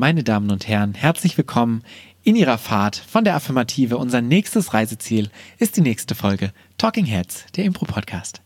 [0.00, 1.84] Meine Damen und Herren, herzlich willkommen
[2.22, 3.98] in Ihrer Fahrt von der Affirmative.
[3.98, 8.40] Unser nächstes Reiseziel ist die nächste Folge Talking Heads, der Impro-Podcast.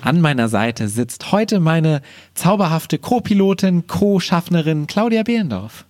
[0.00, 2.00] An meiner Seite sitzt heute meine
[2.34, 5.84] zauberhafte Co-Pilotin, Co-Schaffnerin Claudia Behlendorf.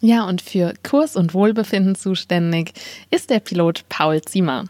[0.00, 2.72] Ja, und für Kurs und Wohlbefinden zuständig
[3.12, 4.64] ist der Pilot Paul Ziemer.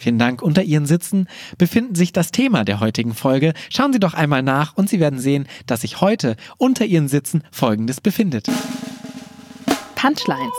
[0.00, 0.40] Vielen Dank.
[0.40, 1.28] Unter Ihren Sitzen
[1.58, 3.52] befinden sich das Thema der heutigen Folge.
[3.68, 7.42] Schauen Sie doch einmal nach und Sie werden sehen, dass sich heute unter Ihren Sitzen
[7.52, 8.46] Folgendes befindet.
[9.96, 10.54] Punchlines.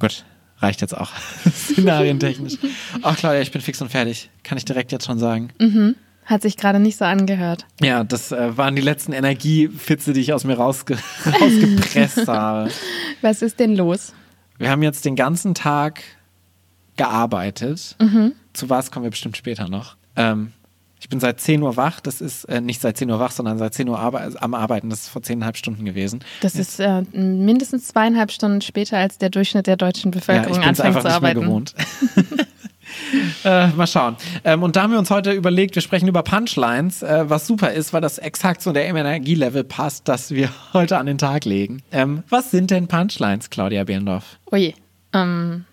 [0.00, 0.24] Gut,
[0.58, 1.12] reicht jetzt auch.
[1.48, 2.54] Szenarientechnisch.
[3.02, 4.28] Ach Claudia, ich bin fix und fertig.
[4.42, 5.50] Kann ich direkt jetzt schon sagen.
[5.60, 5.94] Mhm.
[6.24, 7.66] Hat sich gerade nicht so angehört.
[7.80, 12.68] Ja, das äh, waren die letzten Energiefitze, die ich aus mir rausge rausgepresst habe.
[13.20, 14.12] Was ist denn los?
[14.58, 16.02] Wir haben jetzt den ganzen Tag
[17.02, 17.96] gearbeitet.
[18.00, 18.32] Mhm.
[18.52, 19.96] Zu was kommen wir bestimmt später noch.
[20.14, 20.52] Ähm,
[21.00, 21.98] ich bin seit 10 Uhr wach.
[21.98, 24.88] Das ist äh, nicht seit 10 Uhr wach, sondern seit 10 Uhr arbe am Arbeiten.
[24.88, 26.20] Das ist vor 10,5 Stunden gewesen.
[26.42, 30.66] Das ist äh, mindestens zweieinhalb Stunden später als der Durchschnitt der deutschen Bevölkerung ja, ich
[30.68, 31.40] anfängt einfach zu nicht arbeiten.
[31.40, 31.74] Mehr gewohnt.
[33.44, 34.16] äh, mal schauen.
[34.44, 37.72] Ähm, und da haben wir uns heute überlegt, wir sprechen über Punchlines, äh, was super
[37.72, 41.82] ist, weil das exakt zu der Energielevel passt, das wir heute an den Tag legen.
[41.90, 44.38] Ähm, was sind denn Punchlines, Claudia Behrendorf?
[44.52, 44.74] Ui.
[45.12, 45.64] Ähm,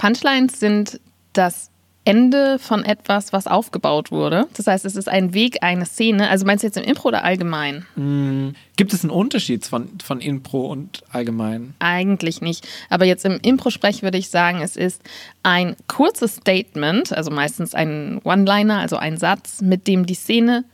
[0.00, 0.98] Punchlines sind
[1.34, 1.70] das
[2.06, 4.46] Ende von etwas, was aufgebaut wurde.
[4.54, 6.30] Das heißt, es ist ein Weg, eine Szene.
[6.30, 7.84] Also meinst du jetzt im Impro oder allgemein?
[7.96, 11.74] Mm, gibt es einen Unterschied von, von Impro und allgemein?
[11.80, 12.66] Eigentlich nicht.
[12.88, 15.02] Aber jetzt im Impro-Sprech würde ich sagen, es ist
[15.42, 20.64] ein kurzes Statement, also meistens ein One-Liner, also ein Satz, mit dem die Szene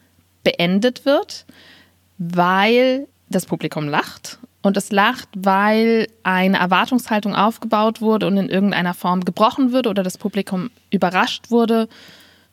[0.45, 1.47] beendet wird,
[2.19, 4.39] weil das Publikum lacht.
[4.67, 10.03] Und es lacht, weil eine Erwartungshaltung aufgebaut wurde und in irgendeiner Form gebrochen wurde oder
[10.03, 11.89] das Publikum überrascht wurde,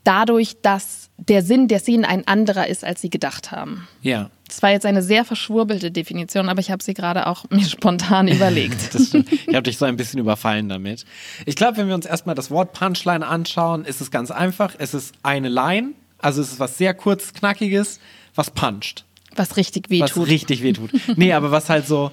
[0.03, 3.87] dadurch, dass der Sinn der Szene ein anderer ist, als sie gedacht haben.
[4.03, 4.29] Ja.
[4.47, 8.27] Das war jetzt eine sehr verschwurbelte Definition, aber ich habe sie gerade auch mir spontan
[8.27, 8.77] überlegt.
[8.93, 9.31] das stimmt.
[9.31, 11.05] Ich habe dich so ein bisschen überfallen damit.
[11.47, 14.75] Ich glaube, wenn wir uns erstmal das Wort Punchline anschauen, ist es ganz einfach.
[14.77, 17.99] Es ist eine Line, also es ist was sehr kurz, knackiges,
[18.35, 19.03] was puncht.
[19.35, 20.17] Was richtig wehtut.
[20.17, 20.91] Was richtig wehtut.
[21.15, 22.11] nee, aber was halt so.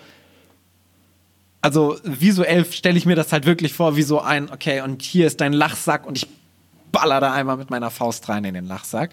[1.62, 5.26] Also visuell stelle ich mir das halt wirklich vor, wie so ein, okay, und hier
[5.26, 6.26] ist dein Lachsack und ich
[6.90, 9.10] baller da einmal mit meiner Faust rein in den Lachsack.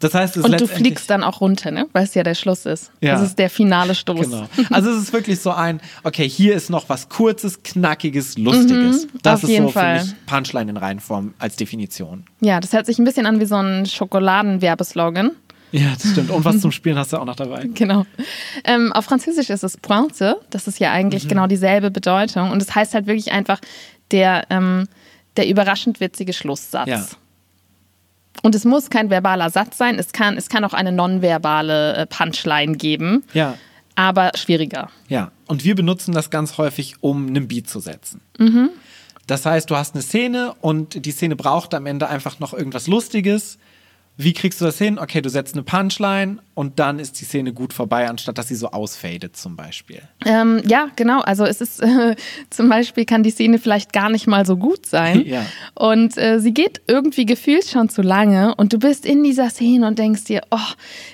[0.00, 1.86] Das heißt, es und du fliegst dann auch runter, ne?
[1.92, 2.90] Weil es ja der Schluss ist.
[3.00, 3.14] Ja.
[3.14, 4.20] Das ist der finale Stoß.
[4.20, 4.48] Genau.
[4.70, 9.06] Also es ist wirklich so ein, okay, hier ist noch was Kurzes, Knackiges, Lustiges.
[9.06, 10.00] Mhm, das auf ist jeden so Fall.
[10.00, 12.24] für mich Punchline in Reihenform als Definition.
[12.40, 15.30] Ja, das hört sich ein bisschen an wie so ein Schokoladenwerbeslogan.
[15.76, 16.30] Ja, das stimmt.
[16.30, 17.66] Und was zum Spielen hast du auch noch dabei.
[17.74, 18.06] Genau.
[18.64, 20.36] Ähm, auf Französisch ist es Pointe.
[20.50, 21.28] Das ist ja eigentlich Mhm.
[21.28, 22.50] genau dieselbe Bedeutung.
[22.52, 23.60] Und es das heißt halt wirklich einfach
[24.12, 24.86] der, ähm,
[25.36, 26.88] der überraschend witzige Schlusssatz.
[26.88, 27.04] Ja.
[28.42, 29.98] Und es muss kein verbaler Satz sein.
[29.98, 33.56] Es kann, es kann auch eine nonverbale äh, Punchline geben, Ja,
[33.96, 34.90] aber schwieriger.
[35.08, 35.30] ja.
[35.46, 38.20] Und wir benutzen das ganz häufig, um einen Beat zu setzen.
[39.26, 42.86] Das heißt, du hast eine Szene und die Szene braucht am Ende einfach noch irgendwas
[42.86, 43.58] Lustiges.
[44.16, 44.98] Wie kriegst du das hin?
[45.00, 48.54] Okay, du setzt eine Punchline und dann ist die Szene gut vorbei, anstatt dass sie
[48.54, 50.02] so ausfadet zum Beispiel.
[50.24, 51.20] Ähm, ja, genau.
[51.22, 52.14] Also es ist äh,
[52.50, 55.24] zum Beispiel kann die Szene vielleicht gar nicht mal so gut sein.
[55.34, 55.44] Ja.
[55.74, 59.86] Und äh, sie geht irgendwie gefühlt schon zu lange und du bist in dieser Szene
[59.88, 60.58] und denkst dir, oh,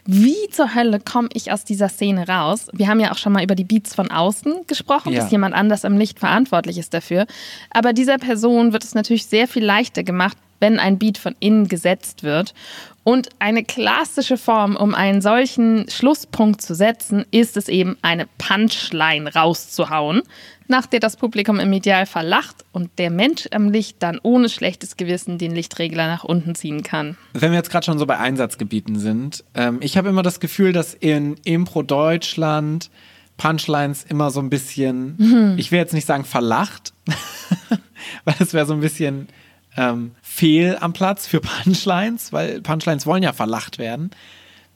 [0.05, 2.67] wie zur Hölle komme ich aus dieser Szene raus?
[2.75, 5.21] Wir haben ja auch schon mal über die Beats von außen gesprochen, Ja.
[5.23, 7.27] dass jemand anders am Licht verantwortlich ist dafür.
[7.71, 11.69] Aber dieser Person wird es natürlich sehr viel leichter gemacht, wenn ein Beat von innen
[11.69, 12.55] gesetzt wird.
[13.03, 19.35] Und eine klassische Form, um einen solchen Schlusspunkt zu setzen, ist es eben, eine Punchline
[19.35, 20.23] rauszuhauen,
[20.69, 24.97] nach der das Publikum im Idealfall lacht und der Mensch am Licht dann ohne schlechtes
[24.97, 27.17] Gewissen den Lichtregler nach unten ziehen kann.
[27.33, 30.73] Wenn wir jetzt gerade schon so bei Einsatzgebieten sind, ähm, ich habe immer das Gefühl,
[30.73, 32.91] dass in Impro Deutschland
[33.39, 36.93] Punchlines immer so ein bisschen, ich will jetzt nicht sagen verlacht,
[38.25, 39.29] weil es wäre so ein bisschen
[39.77, 44.11] ähm, fehl am Platz für Punchlines, weil Punchlines wollen ja verlacht werden.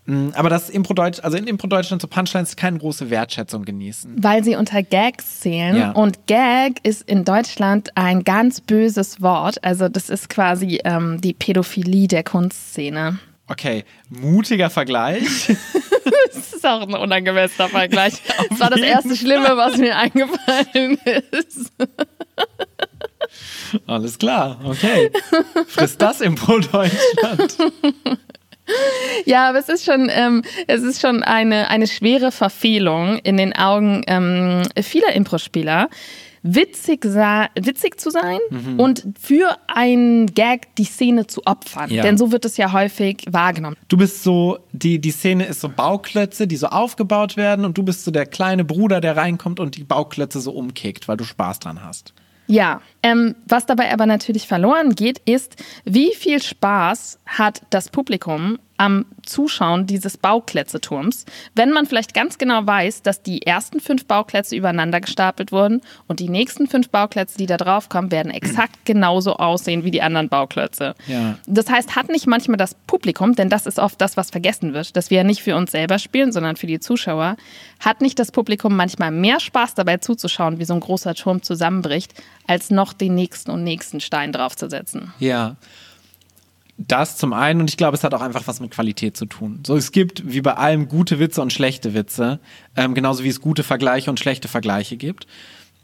[0.06, 4.22] Mm, Aber dass Impro Deutsch, also in Impro Deutschland so Punchlines keine große Wertschätzung genießen.
[4.22, 5.76] Weil sie unter Gags zählen.
[5.76, 5.90] Ja.
[5.92, 9.62] Und Gag ist in Deutschland ein ganz böses Wort.
[9.64, 13.18] Also das ist quasi ähm, die Pädophilie der Kunstszene.
[13.46, 15.56] Okay, mutiger Vergleich.
[16.34, 18.14] Das ist auch ein unangemessener Vergleich.
[18.50, 20.98] Das war das erste Schlimme, was mir eingefallen
[21.30, 21.72] ist.
[23.86, 25.10] Alles klar, okay.
[25.66, 27.56] Frisst das Impro Deutschland.
[29.26, 33.52] Ja, aber es ist schon, ähm, es ist schon eine, eine schwere Verfehlung in den
[33.54, 35.90] Augen ähm, vieler Impro-Spieler,
[36.42, 38.80] witzig, witzig zu sein Mhm.
[38.80, 41.90] und für einen Gag die Szene zu opfern.
[41.90, 42.02] Ja.
[42.02, 43.76] Denn so wird es ja häufig wahrgenommen.
[43.88, 47.82] Du bist so, die, die Szene ist so Bauklötze, die so aufgebaut werden und du
[47.82, 51.58] bist so der kleine Bruder, der reinkommt und die Bauklötze so umkickt, weil du Spaß
[51.60, 52.14] dran hast.
[52.46, 58.58] Ja, ähm, was dabei aber natürlich verloren geht, ist, wie viel Spaß hat das Publikum
[58.76, 61.24] am Zuschauen dieses Baukletzeturms,
[61.54, 66.20] wenn man vielleicht ganz genau weiß, dass die ersten fünf Baukletze übereinander gestapelt wurden und
[66.20, 70.28] die nächsten fünf Baukletze, die da drauf kommen, werden exakt genauso aussehen wie die anderen
[70.28, 70.94] Bauklötze.
[71.06, 71.38] Ja.
[71.46, 74.96] Das heißt, hat nicht manchmal das Publikum, denn das ist oft das, was vergessen wird,
[74.96, 77.36] dass wir ja nicht für uns selber spielen, sondern für die Zuschauer,
[77.80, 82.14] hat nicht das Publikum manchmal mehr Spaß dabei zuzuschauen, wie so ein großer Turm zusammenbricht,
[82.46, 85.12] als noch den nächsten und nächsten Stein draufzusetzen.
[85.18, 85.56] Ja.
[86.76, 89.60] Das zum einen und ich glaube, es hat auch einfach was mit Qualität zu tun.
[89.64, 92.40] So, es gibt wie bei allem gute Witze und schlechte Witze,
[92.76, 95.26] ähm, genauso wie es gute Vergleiche und schlechte Vergleiche gibt.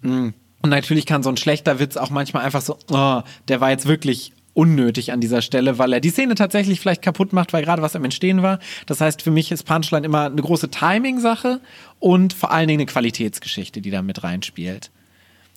[0.02, 0.30] Mm.
[0.62, 3.86] Und natürlich kann so ein schlechter Witz auch manchmal einfach so, oh, der war jetzt
[3.86, 7.82] wirklich unnötig an dieser Stelle, weil er die Szene tatsächlich vielleicht kaputt macht, weil gerade
[7.82, 8.58] was am Entstehen war.
[8.86, 11.60] Das heißt, für mich ist Punchline immer eine große Timing-Sache
[11.98, 14.90] und vor allen Dingen eine Qualitätsgeschichte, die da mit reinspielt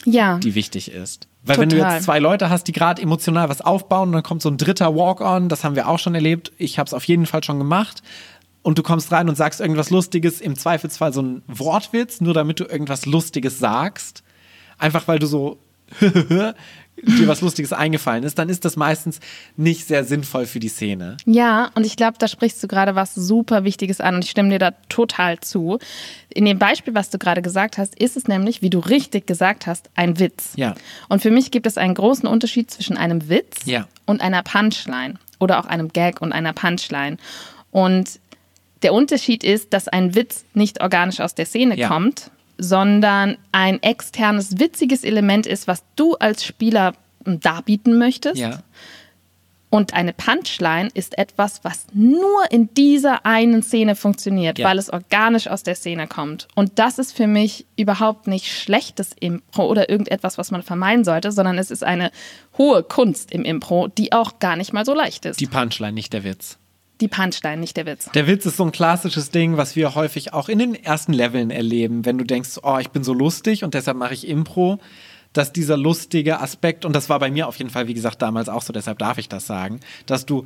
[0.05, 1.27] Ja, die wichtig ist.
[1.45, 1.95] Weil wenn du Total.
[1.95, 5.49] jetzt zwei Leute hast, die gerade emotional was aufbauen dann kommt so ein dritter Walk-on,
[5.49, 8.01] das haben wir auch schon erlebt, ich habe es auf jeden Fall schon gemacht.
[8.61, 12.61] Und du kommst rein und sagst irgendwas Lustiges, im Zweifelsfall so ein Wortwitz, nur damit
[12.61, 14.23] du irgendwas Lustiges sagst,
[14.77, 15.57] einfach weil du so
[17.01, 19.19] dir was Lustiges eingefallen ist, dann ist das meistens
[19.57, 21.17] nicht sehr sinnvoll für die Szene.
[21.25, 24.49] Ja, und ich glaube, da sprichst du gerade was super Wichtiges an und ich stimme
[24.49, 25.79] dir da total zu.
[26.29, 29.67] In dem Beispiel, was du gerade gesagt hast, ist es nämlich, wie du richtig gesagt
[29.67, 30.51] hast, ein Witz.
[30.55, 30.75] Ja.
[31.09, 33.87] Und für mich gibt es einen großen Unterschied zwischen einem Witz Ja.
[34.05, 37.17] und einer Punchline oder auch einem Gag und einer Punchline.
[37.71, 38.19] Und
[38.81, 41.87] der Unterschied ist, dass ein Witz nicht organisch aus der Szene Ja.
[41.87, 42.31] kommt,
[42.63, 46.93] sondern ein externes, witziges Element ist, was du als Spieler
[47.25, 48.37] darbieten möchtest.
[48.37, 48.59] Ja.
[49.69, 54.67] Und eine Punchline ist etwas, was nur in dieser einen Szene funktioniert, Ja.
[54.67, 56.47] weil es organisch aus der Szene kommt.
[56.53, 61.31] Und das ist für mich überhaupt nicht schlechtes Impro oder irgendetwas, was man vermeiden sollte,
[61.31, 62.11] sondern es ist eine
[62.55, 65.39] hohe Kunst im Impro, die auch gar nicht mal so leicht ist.
[65.39, 66.59] Die, Punchline, nicht der Witz.
[67.07, 68.09] Punchline, nicht der Witz.
[68.13, 71.51] Der Witz ist so ein klassisches Ding, was wir häufig auch in den ersten Leveln
[71.51, 74.79] erleben, wenn du denkst, oh, ich bin so lustig und deshalb mache ich Impro,
[75.33, 78.49] dass dieser lustige Aspekt, und das war bei mir auf jeden Fall, wie gesagt, damals
[78.49, 80.45] auch so, deshalb darf ich das sagen, dass du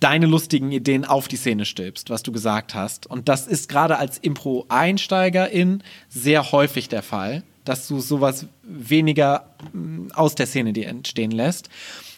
[0.00, 3.06] deine lustigen Ideen auf die Szene stülpst, was du gesagt hast.
[3.06, 10.12] Und das ist gerade als Impro-Einsteigerin sehr häufig der Fall, dass du sowas weniger mm,
[10.14, 11.68] aus der Szene dir entstehen lässt.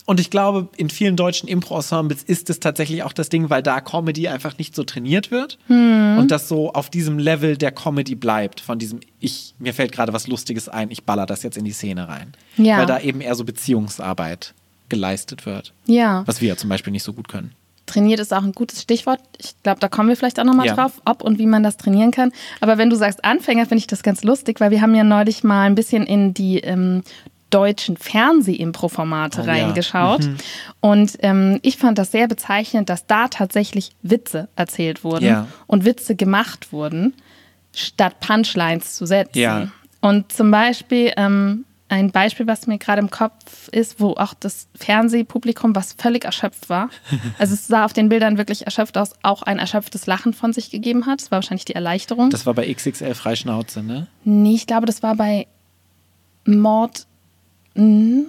[0.06, 3.80] Und ich glaube, in vielen deutschen Impro-Ensembles ist es tatsächlich auch das Ding, weil da
[3.80, 8.60] Comedy einfach nicht so trainiert wird und das so auf diesem Level der Comedy bleibt,
[8.60, 11.72] von diesem ich, mir fällt gerade was Lustiges ein, ich baller das jetzt in die
[11.72, 12.32] Szene rein.
[12.56, 12.78] Ja.
[12.78, 14.54] Weil da eben eher so Beziehungsarbeit
[14.88, 16.22] geleistet wird, Ja.
[16.26, 17.52] was wir ja zum Beispiel nicht so gut können.
[17.86, 19.20] Trainiert ist auch ein gutes Stichwort.
[19.38, 20.74] Ich glaube, da kommen wir vielleicht auch nochmal Ja.
[20.74, 22.32] drauf, ob und wie man das trainieren kann.
[22.60, 25.42] Aber wenn du sagst Anfänger, finde ich das ganz lustig, weil wir haben ja neulich
[25.44, 27.02] mal ein bisschen in die ähm,
[27.50, 29.52] deutschen Fernseh-Impro-Formate Oh ja.
[29.52, 30.28] reingeschaut.
[30.80, 35.46] Und ähm, ich fand das sehr bezeichnend, dass da tatsächlich Witze erzählt wurden Ja.
[35.66, 37.14] und Witze gemacht wurden,
[37.74, 39.38] statt Punchlines zu setzen.
[39.38, 39.68] Ja.
[40.00, 44.68] Und zum Beispiel ähm, ein Beispiel, was mir gerade im Kopf ist, wo auch das
[44.76, 46.88] Fernsehpublikum, was völlig erschöpft war,
[47.38, 50.70] also es sah auf den Bildern wirklich erschöpft aus, auch ein erschöpftes Lachen von sich
[50.70, 51.20] gegeben hat.
[51.20, 52.30] Das war wahrscheinlich die Erleichterung.
[52.30, 54.06] Das war bei XXL Freischnauze, ne?
[54.24, 55.46] nee, ich glaube, das war bei
[56.46, 57.06] Mord.
[57.74, 58.26] Hm,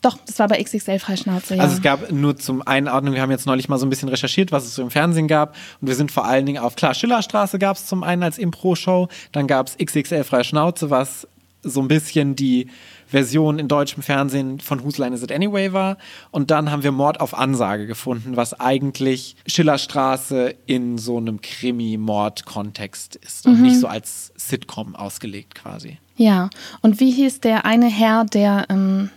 [0.00, 1.62] doch, das war bei XXL Freischnauze, ja.
[1.62, 4.52] Also es gab nur zum Einordnung, wir haben jetzt neulich mal so ein bisschen recherchiert,
[4.52, 5.56] was es so im Fernsehen gab.
[5.80, 9.08] Und wir sind vor allen Dingen auf, klar, Schillerstraße gab es zum einen als Impro-Show,
[9.32, 11.26] dann gab es XXL Freie Schnauze, was
[11.62, 12.68] so ein bisschen die
[13.08, 15.96] Version in deutschem Fernsehen von Whose Line Is It Anyway war.
[16.30, 23.16] Und dann haben wir Mord auf Ansage gefunden, was eigentlich Schillerstraße in so einem Krimi-Mord-Kontext
[23.16, 25.98] ist und nicht so als Sitcom ausgelegt quasi.
[26.16, 26.50] ja,
[26.82, 29.10] und wie hieß der eine Herr, der, ähm,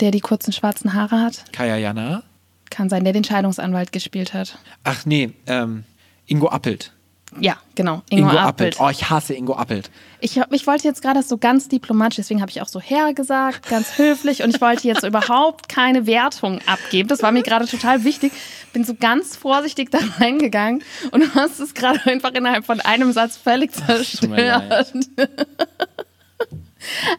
[0.00, 1.44] der die kurzen schwarzen Haare hat?
[1.52, 2.22] Kaya Jana?
[2.70, 4.58] Kann sein, der den Scheidungsanwalt gespielt hat.
[4.82, 5.84] Ach nee, ähm,
[6.26, 6.92] Ingo Appelt.
[7.40, 8.02] Ja, genau.
[8.10, 8.76] Ingo, Appelt.
[8.78, 9.90] Oh, ich hasse Ingo Appelt.
[10.20, 13.68] Ich, ich wollte jetzt gerade so ganz diplomatisch, deswegen habe ich auch so Herr gesagt,
[13.68, 17.08] ganz höflich und ich wollte jetzt überhaupt keine Wertung abgeben.
[17.08, 18.32] Das war mir gerade total wichtig.
[18.72, 23.12] Bin so ganz vorsichtig da reingegangen und du hast es gerade einfach innerhalb von einem
[23.12, 24.92] Satz völlig zerstört.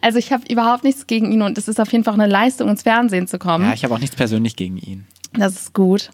[0.02, 2.68] Also ich habe überhaupt nichts gegen ihn und es ist auf jeden Fall eine Leistung,
[2.68, 3.64] ins Fernsehen zu kommen.
[3.64, 5.06] Ja, ich habe auch nichts persönlich gegen ihn.
[5.32, 6.10] Das ist gut.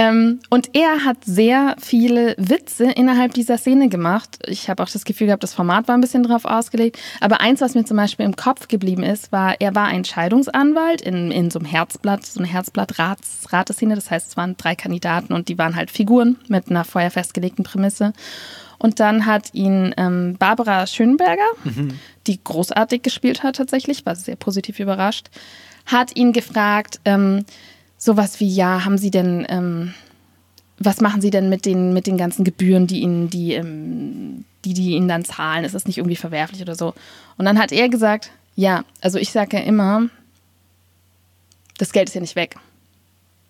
[0.00, 4.38] Ähm, und er hat sehr viele Witze innerhalb dieser Szene gemacht.
[4.46, 6.98] Ich habe auch das Gefühl gehabt, das Format war ein bisschen drauf ausgelegt.
[7.20, 11.00] Aber eins, was mir zum Beispiel im Kopf geblieben ist, war, er war ein Scheidungsanwalt
[11.00, 13.96] in, in so einem Herzblatt, so eine Herzblatt-Rateszene.
[13.96, 17.64] Das heißt, es waren drei Kandidaten und die waren halt Figuren mit einer vorher festgelegten
[17.64, 18.12] Prämisse.
[18.78, 21.98] Und dann hat ihn ähm, Barbara Schönberger, mhm.
[22.28, 25.26] die großartig gespielt hat tatsächlich, war sehr positiv überrascht,
[25.86, 27.44] hat ihn gefragt, ähm,
[28.08, 29.92] sowas wie, ja, haben Sie denn, ähm,
[30.78, 34.72] was machen Sie denn mit den, mit den ganzen Gebühren, die Ihnen, die, ähm, die,
[34.72, 35.64] die Ihnen dann zahlen?
[35.64, 36.94] Ist das nicht irgendwie verwerflich oder so?
[37.36, 40.08] Und dann hat er gesagt, ja, also ich sage ja immer,
[41.76, 42.56] das Geld ist ja nicht weg.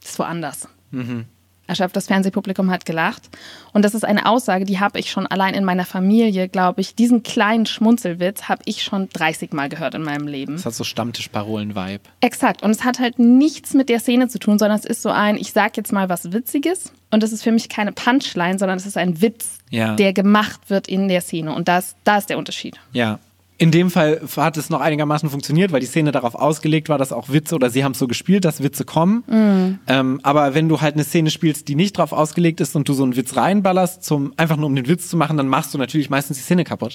[0.01, 0.67] Das ist woanders.
[0.91, 1.27] Mhm.
[1.69, 3.29] Erschöpft, das Fernsehpublikum hat gelacht.
[3.73, 6.95] Und das ist eine Aussage, die habe ich schon allein in meiner Familie, glaube ich,
[6.95, 10.55] diesen kleinen Schmunzelwitz habe ich schon 30 Mal gehört in meinem Leben.
[10.55, 12.01] Das hat so Stammtischparolen-Vibe.
[12.21, 12.63] Exakt.
[12.63, 15.37] Und es hat halt nichts mit der Szene zu tun, sondern es ist so ein,
[15.37, 16.93] ich sage jetzt mal was Witziges.
[17.11, 19.95] Und das ist für mich keine Punchline, sondern es ist ein Witz, ja.
[19.95, 21.55] der gemacht wird in der Szene.
[21.55, 22.79] Und das, da ist der Unterschied.
[22.93, 23.19] Ja,
[23.61, 27.11] in dem Fall hat es noch einigermaßen funktioniert, weil die Szene darauf ausgelegt war, dass
[27.13, 29.25] auch Witze oder sie haben es so gespielt, dass Witze kommen.
[29.27, 29.81] Mm.
[29.89, 32.93] Ähm, aber wenn du halt eine Szene spielst, die nicht darauf ausgelegt ist und du
[32.93, 35.79] so einen Witz reinballerst, zum, einfach nur um den Witz zu machen, dann machst du
[35.79, 36.95] natürlich meistens die Szene kaputt.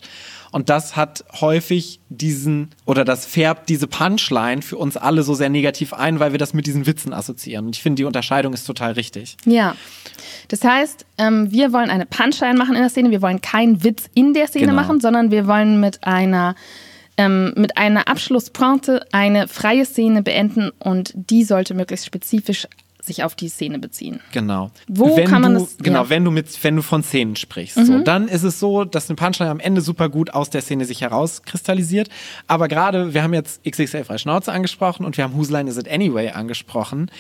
[0.52, 5.50] Und das hat häufig diesen, oder das färbt diese Punchline für uns alle so sehr
[5.50, 7.66] negativ ein, weil wir das mit diesen Witzen assoziieren.
[7.66, 9.36] Und ich finde, die Unterscheidung ist total richtig.
[9.46, 9.76] Ja.
[10.48, 13.12] Das heißt, ähm, wir wollen eine Punchline machen in der Szene.
[13.12, 14.82] Wir wollen keinen Witz in der Szene genau.
[14.82, 16.53] machen, sondern wir wollen mit einer
[17.18, 22.68] ähm, mit einer Abschlusspointe eine freie Szene beenden und die sollte möglichst spezifisch
[23.06, 24.22] sich auf die Szene beziehen.
[24.32, 24.72] Genau.
[24.88, 25.78] Wo wenn kann man du, das?
[25.78, 26.10] Genau, ja.
[26.10, 27.86] wenn du mit, wenn du von Szenen sprichst, mhm.
[27.86, 30.86] so, dann ist es so, dass eine Punchline am Ende super gut aus der Szene
[30.86, 32.10] sich herauskristallisiert.
[32.48, 35.78] Aber gerade, wir haben jetzt XXL Freie Schnauze angesprochen und wir haben Whose Line Is
[35.78, 37.12] It Anyway angesprochen.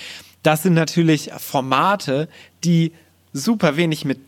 [0.41, 2.29] Das sind natürlich Formate,
[2.63, 2.93] die
[3.33, 4.19] super wenig mit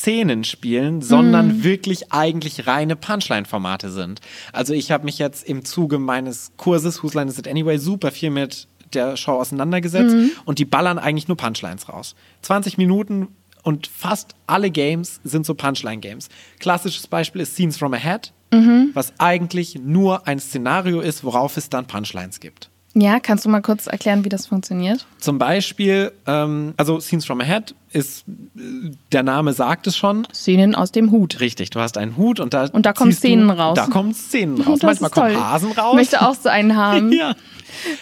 [0.00, 1.64] Szenen spielen, sondern mm.
[1.64, 4.20] wirklich eigentlich reine Punchline-Formate sind.
[4.52, 8.10] Also ich habe mich jetzt im Zuge meines Kurses Whose Line Is It Anyway super
[8.10, 10.30] viel mit der Show auseinandergesetzt mhm.
[10.46, 12.14] und die ballern eigentlich nur Punchlines raus.
[12.42, 13.28] 20 Minuten
[13.62, 16.28] und fast alle Games sind so Punchline-Games.
[16.58, 18.90] Klassisches Beispiel ist Scenes from Ahead, mhm.
[18.94, 22.69] was eigentlich nur ein Szenario ist, worauf es dann Punchlines gibt.
[22.94, 25.06] Ja, kannst du mal kurz erklären, wie das funktioniert?
[25.18, 28.24] Zum Beispiel, ähm, also Scenes from Ahead ist,
[29.12, 30.26] der Name sagt es schon.
[30.34, 31.38] Szenen aus dem Hut.
[31.38, 33.76] Richtig, du hast einen Hut und da Und da kommen Szenen du, raus.
[33.76, 34.80] Da kommen Szenen raus.
[34.80, 35.92] Das Manchmal kommen Hasen raus.
[35.92, 37.12] Ich möchte auch so einen haben.
[37.12, 37.34] ja.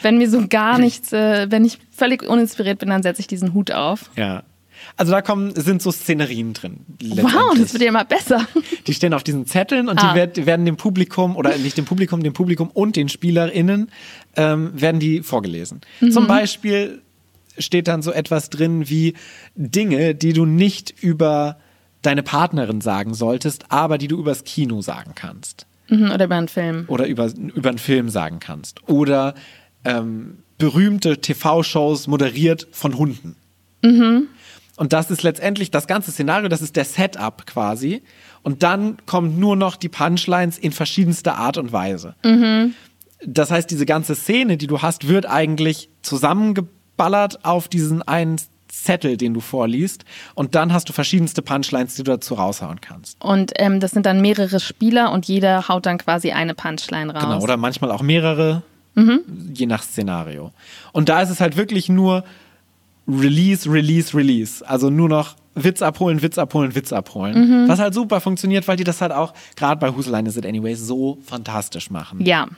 [0.00, 3.52] Wenn mir so gar nichts, äh, wenn ich völlig uninspiriert bin, dann setze ich diesen
[3.52, 4.10] Hut auf.
[4.16, 4.42] Ja.
[4.96, 6.80] Also da kommen, sind so Szenerien drin.
[7.00, 8.46] Wow, das wird ja immer besser.
[8.86, 10.10] Die stehen auf diesen Zetteln und ah.
[10.10, 13.90] die werd, werden dem Publikum, oder nicht dem Publikum, dem Publikum und den SpielerInnen,
[14.36, 15.80] ähm, werden die vorgelesen.
[16.00, 16.12] Mhm.
[16.12, 17.02] Zum Beispiel
[17.58, 19.14] steht dann so etwas drin wie
[19.54, 21.58] Dinge, die du nicht über
[22.02, 25.66] deine Partnerin sagen solltest, aber die du übers Kino sagen kannst.
[25.88, 26.84] Mhm, oder über einen Film.
[26.88, 28.88] Oder über, über einen Film sagen kannst.
[28.88, 29.34] Oder
[29.84, 33.36] ähm, berühmte TV-Shows moderiert von Hunden.
[33.82, 34.28] Mhm.
[34.78, 38.02] Und das ist letztendlich das ganze Szenario, das ist der Setup quasi.
[38.42, 42.14] Und dann kommen nur noch die Punchlines in verschiedenster Art und Weise.
[42.24, 42.74] Mhm.
[43.26, 48.36] Das heißt, diese ganze Szene, die du hast, wird eigentlich zusammengeballert auf diesen einen
[48.68, 50.04] Zettel, den du vorliest.
[50.36, 53.20] Und dann hast du verschiedenste Punchlines, die du dazu raushauen kannst.
[53.20, 57.24] Und ähm, das sind dann mehrere Spieler und jeder haut dann quasi eine Punchline raus.
[57.24, 58.62] Genau, oder manchmal auch mehrere,
[58.94, 59.22] mhm.
[59.52, 60.52] je nach Szenario.
[60.92, 62.22] Und da ist es halt wirklich nur
[63.08, 64.62] Release, Release, Release.
[64.68, 67.64] Also nur noch Witz abholen, Witz abholen, Witz abholen.
[67.64, 67.68] Mhm.
[67.68, 70.46] Was halt super funktioniert, weil die das halt auch, gerade bei Whose Line Is It
[70.46, 72.24] Anyway, so fantastisch machen.
[72.24, 72.48] Ja.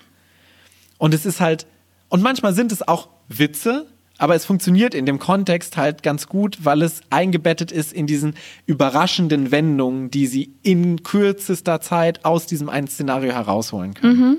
[0.99, 1.67] Und es ist halt,
[2.09, 3.87] und manchmal sind es auch Witze,
[4.19, 8.35] aber es funktioniert in dem Kontext halt ganz gut, weil es eingebettet ist in diesen
[8.67, 14.19] überraschenden Wendungen, die sie in kürzester Zeit aus diesem einen Szenario herausholen können.
[14.19, 14.37] Mhm.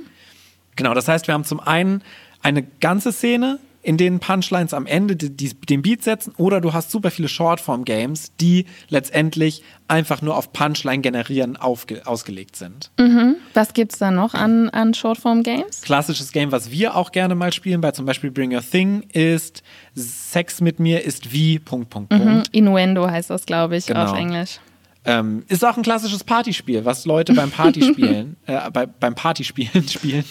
[0.75, 2.03] Genau, das heißt, wir haben zum einen
[2.43, 6.73] eine ganze Szene, in denen Punchlines am Ende die, die, den Beat setzen oder du
[6.73, 12.91] hast super viele Shortform-Games, die letztendlich einfach nur auf Punchline generieren aufge, ausgelegt sind.
[12.99, 13.35] Mhm.
[13.53, 15.81] Was gibt es da noch an, an Shortform-Games?
[15.81, 19.63] Klassisches Game, was wir auch gerne mal spielen, bei zum Beispiel Bring Your Thing, ist
[19.95, 22.25] Sex mit mir ist wie Punkt, Punkt, Punkt.
[22.25, 22.43] Mhm.
[22.51, 24.05] Innuendo heißt das, glaube ich, genau.
[24.05, 24.59] auf Englisch.
[25.03, 30.23] Ähm, ist auch ein klassisches Partyspiel, was Leute beim Partyspielen, äh, bei, beim Partyspielen spielen.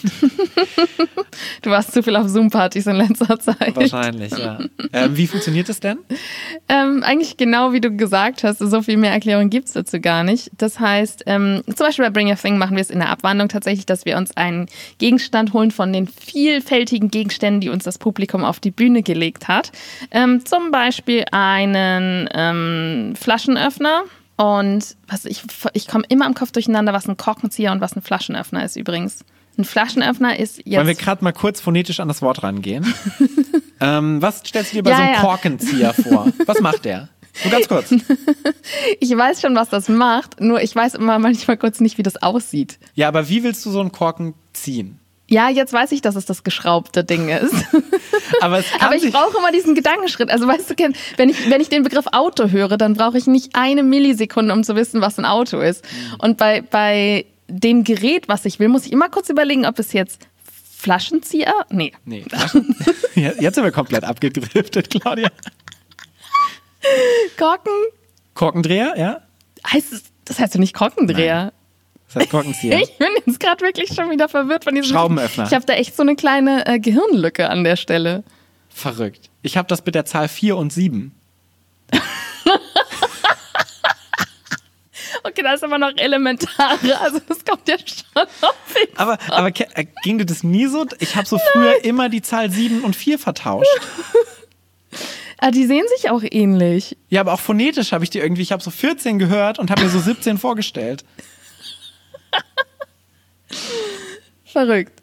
[1.61, 3.75] Du warst zu viel auf Zoom-Partys in letzter Zeit.
[3.75, 4.59] Wahrscheinlich, ja.
[4.93, 5.99] Ähm, wie funktioniert es denn?
[6.69, 10.23] Ähm, eigentlich genau wie du gesagt hast, so viel mehr Erklärung gibt es dazu gar
[10.23, 10.51] nicht.
[10.57, 13.49] Das heißt, ähm, zum Beispiel bei Bring a Thing machen wir es in der Abwandlung
[13.49, 18.45] tatsächlich, dass wir uns einen Gegenstand holen von den vielfältigen Gegenständen, die uns das Publikum
[18.45, 19.71] auf die Bühne gelegt hat.
[20.11, 24.03] Ähm, zum Beispiel einen ähm, Flaschenöffner.
[24.41, 25.43] Und was ich,
[25.73, 29.23] ich komme immer im Kopf durcheinander, was ein Korkenzieher und was ein Flaschenöffner ist übrigens.
[29.55, 30.77] Ein Flaschenöffner ist jetzt.
[30.77, 32.91] Wollen wir gerade mal kurz phonetisch an das Wort rangehen?
[33.79, 35.21] ähm, was stellst du dir bei Ja, so einem ja.
[35.21, 36.27] Korkenzieher vor?
[36.47, 37.09] Was macht der?
[37.43, 37.93] Nur ganz kurz.
[38.99, 42.21] Ich weiß schon, was das macht, nur ich weiß immer manchmal kurz nicht, wie das
[42.21, 42.79] aussieht.
[42.95, 44.99] Ja, aber wie willst du so einen Korken ziehen?
[45.31, 47.53] Ja, jetzt weiß ich, dass es das geschraubte Ding ist.
[48.41, 50.29] Aber, es kann Aber ich brauche immer diesen Gedankenschritt.
[50.29, 50.75] Also weißt du,
[51.15, 54.65] wenn ich, wenn ich den Begriff Auto höre, dann brauche ich nicht eine Millisekunde, um
[54.65, 55.87] zu wissen, was ein Auto ist.
[56.17, 59.93] Und bei, bei dem Gerät, was ich will, muss ich immer kurz überlegen, ob es
[59.93, 60.27] jetzt
[60.75, 61.53] Flaschenzieher?
[61.69, 61.93] Nee.
[62.03, 62.75] Nee, Flaschen.
[63.15, 65.29] Jetzt sind wir komplett abgedriftet, Claudia.
[67.37, 67.71] Korken?
[68.33, 69.21] Korkendreher, ja?
[69.65, 71.53] Heißt es, das heißt ja nicht Korkendreher.
[72.13, 72.79] Das heißt Korkenzieher.
[72.81, 74.91] Ich bin jetzt gerade wirklich schon wieder verwirrt von diesem.
[74.91, 75.45] Schraubenöffner.
[75.45, 78.23] Ich habe da echt so eine kleine äh, Gehirnlücke an der Stelle.
[78.69, 79.29] Verrückt.
[79.41, 81.11] Ich habe das mit der Zahl 4 und 7.
[85.23, 86.79] Okay, das ist aber noch elementarer.
[86.99, 90.87] Also das kommt ja schon auf jeden Aber, aber äh, ging dir das nie so?
[90.97, 93.67] Ich habe so früher immer die Zahl 7 und 4 vertauscht.
[95.43, 96.97] Ah, die sehen sich auch ähnlich.
[97.09, 99.81] Ja, aber auch phonetisch habe ich die irgendwie, ich habe so 14 gehört und habe
[99.81, 101.03] mir so 17 vorgestellt.
[104.45, 105.01] Verrückt.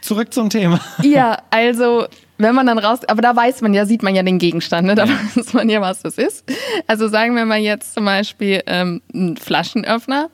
[0.00, 0.80] Zurück zum Thema.
[1.02, 2.06] Ja, also
[2.38, 4.94] wenn man dann raus, aber da weiß man ja, sieht man ja den Gegenstand, ne?
[4.94, 6.44] da weiß man ja, was das ist.
[6.86, 10.30] Also sagen wir mal jetzt zum Beispiel ähm, einen Flaschenöffner,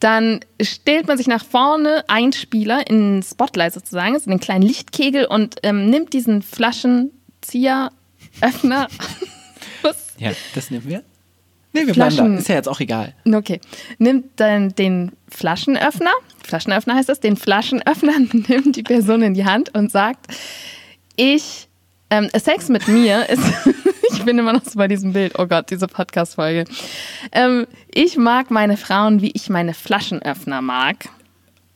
[0.00, 5.24] dann stellt man sich nach vorne, ein Spieler in Spotlight sozusagen, also den kleinen Lichtkegel
[5.24, 7.90] und ähm, nimmt diesen Flaschenzieher,
[8.42, 8.88] Öffner,
[9.82, 10.14] was?
[10.18, 11.02] Ja, das nehmen wir.
[11.80, 12.38] Nee, wir bleiben Flaschen- da.
[12.40, 13.14] Ist ja jetzt auch egal.
[13.30, 13.60] Okay.
[13.98, 16.10] Nimmt dann den Flaschenöffner,
[16.44, 18.12] Flaschenöffner heißt das, den Flaschenöffner
[18.48, 20.26] nimmt die Person in die Hand und sagt,
[21.16, 21.68] ich,
[22.10, 23.42] ähm, Sex mit mir ist,
[24.12, 26.64] ich bin immer noch so bei diesem Bild, oh Gott, diese Podcast-Folge.
[27.32, 31.08] Ähm, ich mag meine Frauen, wie ich meine Flaschenöffner mag.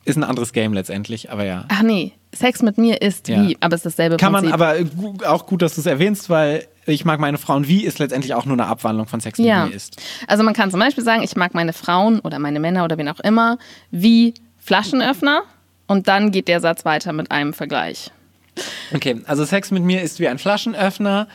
[0.05, 1.65] Ist ein anderes Game letztendlich, aber ja.
[1.69, 3.43] Ach nee, Sex mit mir ist Ja.
[3.43, 4.55] wie, aber es ist dasselbe Kann man Prinzip.
[4.55, 7.99] aber gu- auch gut, dass du es erwähnst, weil ich mag meine Frauen wie ist
[7.99, 9.67] letztendlich auch nur eine Abwandlung von Sex mit Ja.
[9.67, 10.01] mir ist.
[10.27, 13.09] Also man kann zum Beispiel sagen, ich mag meine Frauen oder meine Männer oder wen
[13.09, 13.59] auch immer
[13.91, 15.43] wie Flaschenöffner
[15.87, 18.11] und dann geht der Satz weiter mit einem Vergleich.
[18.95, 21.29] Okay, also Sex mit mir ist wie ein Flaschenöffner.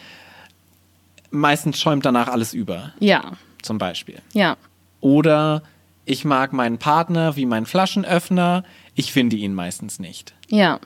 [1.32, 4.20] Meistens schäumt danach alles über, Ja, zum Beispiel.
[4.34, 4.56] ja,
[5.02, 5.64] Oder
[6.06, 8.64] ich mag meinen Partner wie meinen Flaschenöffner.
[8.94, 10.34] Ich finde ihn meistens nicht.
[10.48, 10.80] ja.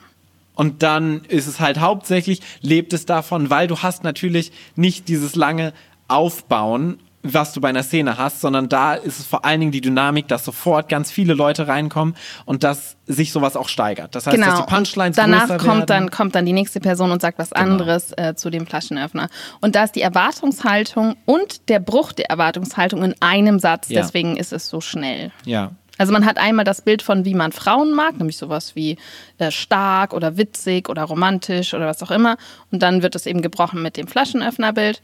[0.54, 5.34] Und dann ist es halt hauptsächlich, lebt es davon, weil du hast natürlich nicht dieses
[5.36, 5.72] lange
[6.08, 9.82] Aufbauen, was du bei einer Szene hast, sondern da ist es vor allen Dingen die
[9.82, 14.14] Dynamik, dass sofort ganz viele Leute reinkommen und dass sich sowas auch steigert.
[14.14, 14.60] Das heißt, dass Genau.
[14.66, 15.86] die Punchlines Und danach kommt werden.
[15.86, 17.72] dann, kommt dann die nächste Person und sagt was Genau.
[17.72, 19.28] anderes äh, zu dem Flaschenöffner.
[19.60, 23.90] Und da ist die Erwartungshaltung und der Bruch der Erwartungshaltung in einem Satz.
[23.90, 24.00] Ja.
[24.00, 25.30] Deswegen ist es so schnell.
[25.44, 25.72] Ja.
[26.00, 28.96] Also man hat einmal das Bild von, wie man Frauen mag, nämlich sowas wie
[29.36, 32.38] äh, stark oder witzig oder romantisch oder was auch immer.
[32.72, 35.02] Und dann wird es eben gebrochen mit dem Flaschenöffnerbild.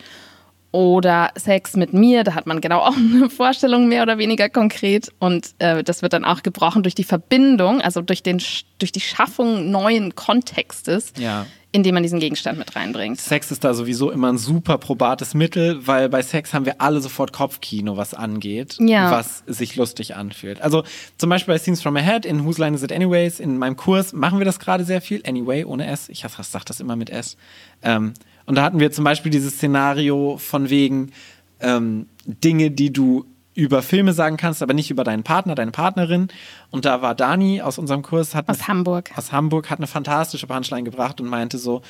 [0.73, 5.13] Oder Sex mit mir, da hat man genau auch eine Vorstellung mehr oder weniger konkret.
[5.19, 8.41] Und äh, das wird dann auch gebrochen durch die Verbindung, also durch, den,
[8.79, 11.45] durch die Schaffung neuen Kontextes, Ja.
[11.77, 13.21] Indem man diesen Gegenstand mit reinbringt.
[13.21, 17.01] Sex ist da sowieso immer ein super probates Mittel, weil bei Sex haben wir alle
[17.01, 19.11] sofort Kopfkino, was angeht, Ja.
[19.11, 20.61] was sich lustig anfühlt.
[20.63, 20.83] Also
[21.19, 24.13] zum Beispiel bei Scenes from Ahead in Whose Line Is It Anyways, in meinem Kurs
[24.15, 25.23] machen wir das gerade sehr viel.
[25.27, 26.09] Anyway, ohne S.
[26.09, 27.37] Ich sag das immer mit S.
[27.83, 28.15] Ähm,
[28.47, 31.13] und da hatten wir zum Beispiel dieses Szenario von wegen
[31.61, 36.29] ähm, Dinge, die du über Filme sagen kannst, aber nicht über deinen Partner, deine Partnerin.
[36.71, 39.11] Und da war Dani aus unserem Kurs, hat Aus eine- Hamburg.
[39.17, 41.83] aus Hamburg, hat eine fantastische Punchline gebracht und meinte so,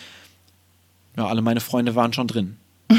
[1.17, 2.57] ja, alle meine Freunde waren schon drin.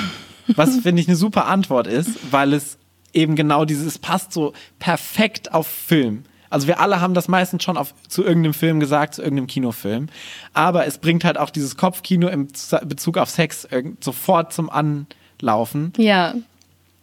[0.56, 2.78] Was finde ich eine super Antwort ist, weil es
[3.14, 6.24] eben genau dieses passt so perfekt auf Film.
[6.50, 10.08] Also wir alle haben das meistens schon auf, zu irgendeinem Film gesagt, zu irgendeinem Kinofilm.
[10.54, 12.48] Aber es bringt halt auch dieses Kopfkino im
[12.86, 13.68] Bezug auf Sex
[14.00, 15.92] sofort zum Anlaufen.
[15.98, 16.34] Ja,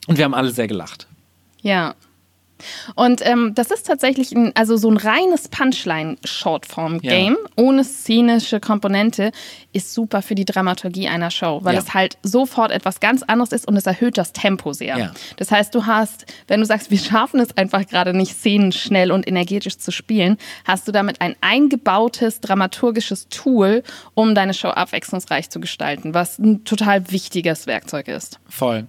[0.07, 1.07] Und wir haben alle sehr gelacht.
[1.65, 1.95] Ja.
[2.95, 7.51] Und ähm, das ist tatsächlich ein, also so ein reines Punchline-Shortform-Game ja.
[7.57, 9.33] ohne szenische Komponente
[9.73, 11.81] ist super für die Dramaturgie einer Show, weil ja.
[11.81, 14.97] es halt sofort etwas ganz anderes ist und es erhöht das Tempo sehr.
[14.97, 15.13] Ja.
[15.37, 19.11] Das heißt, du hast, wenn du sagst, wir schaffen es einfach gerade nicht, Szenen schnell
[19.11, 23.83] und energetisch zu spielen, hast du damit ein eingebautes dramaturgisches Tool,
[24.15, 28.39] um deine Show abwechslungsreich zu gestalten, was ein total wichtiges Werkzeug ist.
[28.49, 28.87] Voll.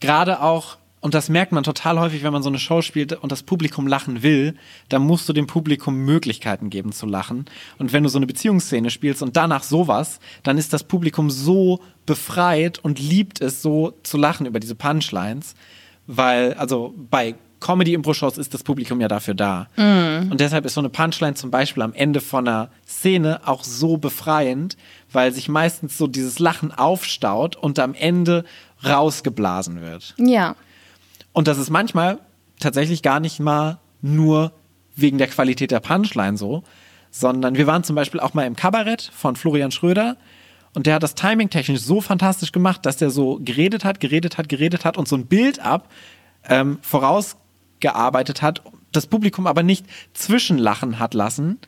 [0.00, 3.32] Gerade auch und das merkt man total häufig, wenn man so eine Show spielt und
[3.32, 4.54] das Publikum lachen will,
[4.88, 7.44] dann musst du dem Publikum Möglichkeiten geben zu lachen.
[7.78, 11.80] Und wenn du so eine Beziehungsszene spielst und danach sowas, dann ist das Publikum so
[12.06, 15.56] befreit und liebt es so zu lachen über diese Punchlines,
[16.06, 19.68] weil, also bei Comedy-Impro-Shows ist das Publikum ja dafür da.
[19.76, 20.30] Mm.
[20.30, 23.96] Und deshalb ist so eine Punchline zum Beispiel am Ende von einer Szene auch so
[23.96, 24.76] befreiend,
[25.10, 28.44] weil sich meistens so dieses Lachen aufstaut und am Ende
[28.84, 30.14] rausgeblasen wird.
[30.18, 30.54] Ja.
[31.32, 32.18] Und das ist manchmal
[32.60, 34.52] tatsächlich gar nicht mal nur
[34.94, 36.62] wegen der Qualität der Punchline so,
[37.10, 40.16] sondern wir waren zum Beispiel auch mal im Kabarett von Florian Schröder
[40.74, 44.38] und der hat das Timing technisch so fantastisch gemacht, dass der so geredet hat, geredet
[44.38, 45.90] hat, geredet hat und so ein Bild ab
[46.48, 51.58] ähm, vorausgearbeitet hat, das Publikum aber nicht zwischenlachen hat lassen,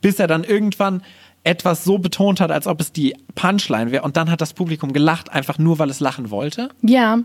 [0.00, 1.02] bis er dann irgendwann
[1.46, 4.92] etwas so betont hat, als ob es die Punchline wäre und dann hat das Publikum
[4.92, 6.70] gelacht, einfach nur, weil es lachen wollte?
[6.82, 7.20] Ja,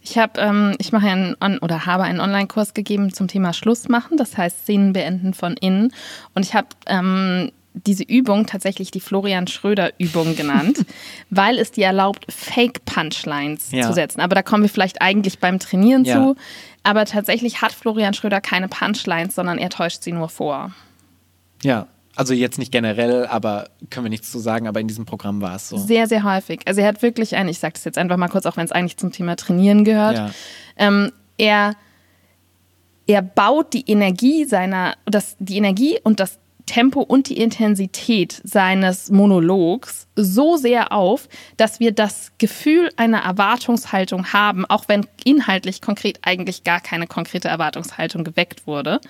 [0.00, 3.88] ich habe, ähm, ich mache einen On oder habe einen Online-Kurs gegeben zum Thema Schluss
[3.88, 5.92] machen, das heißt Szenen beenden von innen
[6.34, 10.86] und ich habe ähm, diese Übung tatsächlich die Florian Schröder-Übung genannt,
[11.30, 13.86] weil es dir erlaubt, Fake-Punchlines ja.
[13.86, 14.22] zu setzen.
[14.22, 16.16] Aber da kommen wir vielleicht eigentlich beim Trainieren ja.
[16.16, 16.36] zu.
[16.82, 20.72] Aber tatsächlich hat Florian Schröder keine Punchlines, sondern er täuscht sie nur vor.
[21.62, 25.40] Ja, also jetzt nicht generell, aber können wir nichts zu sagen, aber in diesem Programm
[25.42, 25.76] war es so.
[25.76, 26.60] Sehr, sehr häufig.
[26.66, 28.72] Also er hat wirklich ein, ich sage das jetzt einfach mal kurz, auch wenn es
[28.72, 30.16] eigentlich zum Thema Trainieren gehört.
[30.16, 30.30] Ja.
[30.78, 31.74] Ähm, er,
[33.06, 39.10] er baut die Energie seiner, das, die Energie und das Tempo und die Intensität seines
[39.10, 46.18] Monologs so sehr auf, dass wir das Gefühl einer Erwartungshaltung haben, auch wenn inhaltlich konkret
[46.22, 49.00] eigentlich gar keine konkrete Erwartungshaltung geweckt wurde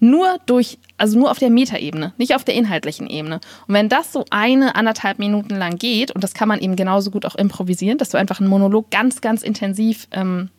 [0.00, 3.40] nur durch, also nur auf der Metaebene, nicht auf der inhaltlichen Ebene.
[3.66, 7.10] Und wenn das so eine, anderthalb Minuten lang geht, und das kann man eben genauso
[7.10, 10.50] gut auch improvisieren, dass du einfach einen Monolog ganz, ganz intensiv ähm,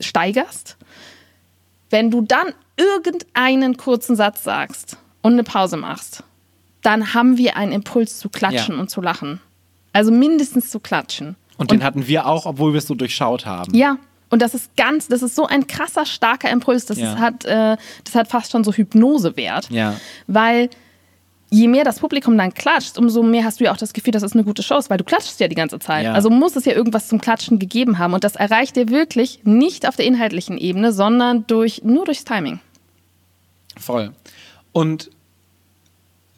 [0.00, 0.76] steigerst,
[1.90, 6.22] wenn du dann irgendeinen kurzen Satz sagst und eine Pause machst,
[6.82, 8.80] dann haben wir einen Impuls zu klatschen ja.
[8.80, 9.40] und zu lachen.
[9.92, 11.36] Also mindestens zu klatschen.
[11.56, 13.74] Und, und den hatten wir auch, obwohl wir es so durchschaut haben.
[13.74, 13.96] Ja,
[14.36, 16.84] und das ist ganz, das ist so ein krasser, starker Impuls.
[16.84, 17.14] Das, ja.
[17.14, 19.70] ist, hat, äh, das hat fast schon so Hypnosewert.
[19.70, 19.96] Ja.
[20.26, 20.68] Weil
[21.48, 24.22] je mehr das Publikum dann klatscht, umso mehr hast du ja auch das Gefühl, dass
[24.22, 26.04] es eine gute Show ist, weil du klatschst ja die ganze Zeit.
[26.04, 26.12] Ja.
[26.12, 28.12] Also muss es ja irgendwas zum Klatschen gegeben haben.
[28.12, 32.60] Und das erreicht dir wirklich nicht auf der inhaltlichen Ebene, sondern durch, nur durchs Timing.
[33.78, 34.12] Voll.
[34.72, 35.10] Und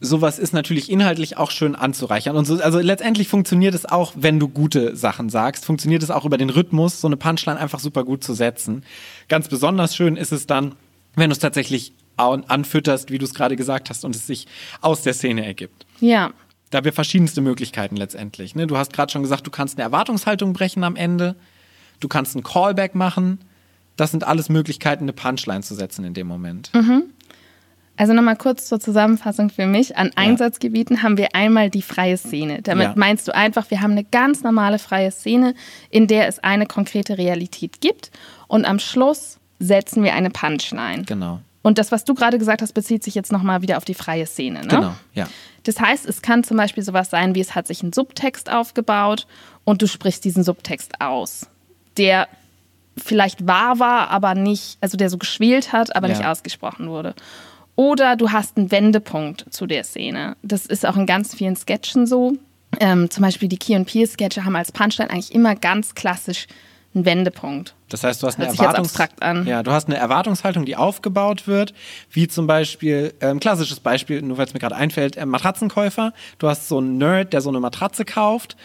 [0.00, 2.36] sowas ist natürlich inhaltlich auch schön anzureichern.
[2.36, 6.24] Und so, also letztendlich funktioniert es auch, wenn du gute Sachen sagst, funktioniert es auch
[6.24, 8.84] über den Rhythmus, so eine Punchline einfach super gut zu setzen.
[9.28, 10.74] Ganz besonders schön ist es dann,
[11.16, 14.46] wenn du es tatsächlich anfütterst, wie du es gerade gesagt hast, und es sich
[14.80, 15.86] aus der Szene ergibt.
[16.00, 16.32] Ja.
[16.70, 18.54] Da haben wir verschiedenste Möglichkeiten letztendlich.
[18.54, 18.66] Ne?
[18.66, 21.36] Du hast gerade schon gesagt, du kannst eine Erwartungshaltung brechen am Ende.
[22.00, 23.38] Du kannst einen Callback machen.
[23.96, 26.72] Das sind alles Möglichkeiten, eine Punchline zu setzen in dem Moment.
[26.74, 27.04] Mhm.
[27.98, 29.96] Also nochmal kurz zur Zusammenfassung für mich.
[29.96, 32.62] An Einsatzgebieten haben wir einmal die freie Szene.
[32.62, 32.92] Damit ja.
[32.94, 35.52] meinst du einfach, wir haben eine ganz normale freie Szene,
[35.90, 38.12] in der es eine konkrete Realität gibt.
[38.46, 41.02] Und am Schluss setzen wir eine Punchline.
[41.06, 41.40] Genau.
[41.62, 44.26] Und das, was du gerade gesagt hast, bezieht sich jetzt nochmal wieder auf die freie
[44.26, 44.60] Szene.
[44.60, 44.68] Ne?
[44.68, 45.28] Genau, ja.
[45.64, 49.26] Das heißt, es kann zum Beispiel sowas sein, wie es hat sich ein Subtext aufgebaut
[49.64, 51.48] und du sprichst diesen Subtext aus,
[51.96, 52.28] der
[52.96, 56.16] vielleicht wahr war, aber nicht, also der so geschwelt hat, aber ja.
[56.16, 57.14] nicht ausgesprochen wurde.
[57.78, 60.36] Oder du hast einen Wendepunkt zu der Szene.
[60.42, 62.32] Das ist auch in ganz vielen Sketchen so.
[62.80, 66.48] Ähm, zum Beispiel die Key and Peele Sketche haben als Punchline eigentlich immer ganz klassisch
[66.92, 67.76] einen Wendepunkt.
[67.88, 68.94] Das heißt, du hast eine Erwartungs
[69.46, 71.72] Ja, du hast eine Erwartungshaltung, die aufgebaut wird,
[72.10, 76.12] wie zum Beispiel ähm, klassisches Beispiel, nur weil es mir gerade einfällt, äh, Matratzenkäufer.
[76.40, 78.56] Du hast so einen Nerd, der so eine Matratze kauft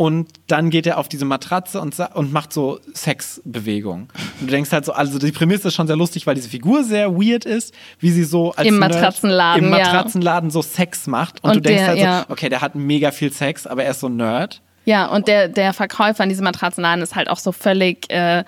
[0.00, 4.08] und dann geht er auf diese Matratze und, und macht so Sexbewegungen.
[4.40, 6.84] Und du denkst halt so, also die Prämisse ist schon sehr lustig, weil diese Figur
[6.84, 10.52] sehr weird ist, wie sie so als Im Matratzenladen, im Matratzenladen ja.
[10.54, 11.44] so Sex macht.
[11.44, 12.24] Und, und du denkst der, halt so, ja.
[12.30, 14.62] okay, der hat mega viel Sex, aber er ist so ein Nerd.
[14.86, 18.44] Ja, und der, der Verkäufer in diesem Matratzenladen ist halt auch so völlig äh,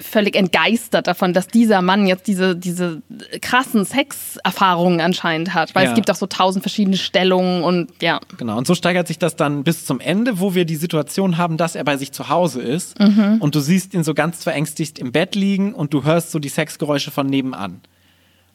[0.00, 3.02] völlig entgeistert davon, dass dieser Mann jetzt diese, diese
[3.40, 5.74] krassen Sexerfahrungen anscheinend hat.
[5.74, 5.90] Weil Ja.
[5.90, 8.20] es gibt auch so tausend verschiedene Stellungen und ja.
[8.36, 11.56] Genau, und so steigert sich das dann bis zum Ende, wo wir die Situation haben,
[11.56, 15.12] dass er bei sich zu Hause ist und du siehst ihn so ganz verängstigt im
[15.12, 17.80] Bett liegen und du hörst so die Sexgeräusche von nebenan.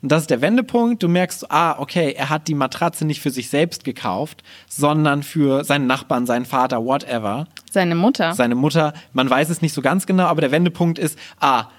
[0.04, 1.02] Und das ist der Wendepunkt.
[1.02, 5.64] Du merkst, ah, okay, er hat die Matratze nicht für sich selbst gekauft, sondern für
[5.64, 7.48] seinen Nachbarn, seinen Vater, whatever.
[7.72, 8.34] Seine Mutter.
[8.34, 11.70] Seine Mutter, man weiß es nicht so ganz genau, aber der Wendepunkt ist, ah,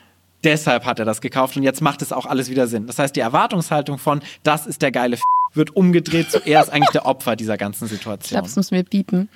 [0.43, 2.87] deshalb hat er das gekauft und jetzt macht es auch alles wieder Sinn.
[2.87, 6.71] Das heißt, die Erwartungshaltung von, das ist der geile F wird umgedreht zu, er ist
[6.71, 8.31] eigentlich der Opfer dieser ganzen ich Situation.
[8.37, 9.29] glaube, das müssen wir biepen.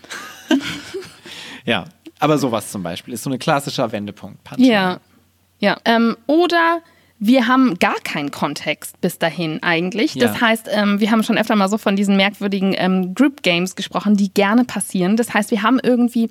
[1.65, 1.85] Ja,
[2.19, 4.43] aber sowas zum Beispiel ist so ein klassischer Wendepunkt.
[4.43, 4.73] Punchline.
[4.73, 5.01] Ja.
[5.59, 5.77] Ja.
[5.85, 6.81] Ähm, oder
[7.21, 10.15] wir haben gar keinen Kontext bis dahin eigentlich.
[10.15, 10.29] Ja.
[10.29, 13.75] Das heißt, ähm, wir haben schon öfter mal so von diesen merkwürdigen ähm, Group Games
[13.77, 15.17] gesprochen, die gerne passieren.
[15.17, 16.29] Das heißt, wir haben irgendwie.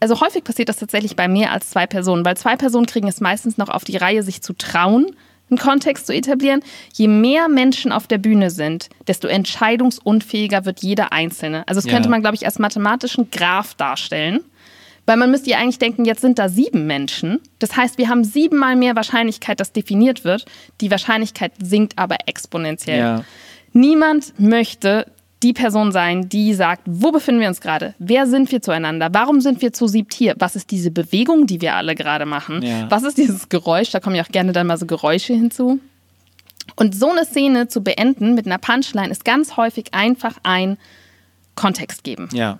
[0.00, 3.20] Also häufig passiert das tatsächlich bei mehr als zwei Personen, weil zwei Personen kriegen es
[3.20, 5.06] meistens noch auf die Reihe, sich zu trauen,
[5.48, 6.62] einen Kontext zu etablieren.
[6.92, 11.66] Je mehr Menschen auf der Bühne sind, desto entscheidungsunfähiger wird jeder Einzelne.
[11.68, 11.92] Also das Ja.
[11.92, 14.40] könnte man, glaube ich, als mathematischen Graph darstellen.
[15.06, 17.40] Weil man müsste ja eigentlich denken, jetzt sind da sieben Menschen.
[17.58, 20.46] Das heißt, wir haben siebenmal mehr Wahrscheinlichkeit, dass definiert wird.
[20.80, 22.98] Die Wahrscheinlichkeit sinkt aber exponentiell.
[22.98, 23.24] Ja.
[23.72, 25.06] Niemand möchte
[25.42, 27.94] die Person sein, die sagt, wo befinden wir uns gerade?
[27.98, 29.10] Wer sind wir zueinander?
[29.12, 30.34] Warum sind wir zu siebt hier?
[30.38, 32.62] Was ist diese Bewegung, die wir alle gerade machen?
[32.62, 32.90] Ja.
[32.90, 33.90] Was ist dieses Geräusch?
[33.90, 35.80] Da kommen ja auch gerne dann mal so Geräusche hinzu.
[36.76, 40.78] Und so eine Szene zu beenden mit einer Punchline ist ganz häufig einfach ein
[41.56, 42.30] Kontext geben.
[42.32, 42.58] Ja.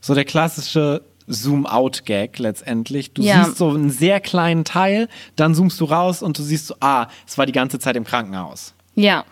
[0.00, 3.12] So der klassische Zoom-out-Gag letztendlich.
[3.12, 3.44] Du Ja.
[3.44, 7.06] siehst so einen sehr kleinen Teil, dann zoomst du raus und du siehst so, ah,
[7.26, 8.74] es war die ganze Zeit im Krankenhaus.
[8.94, 9.24] Ja.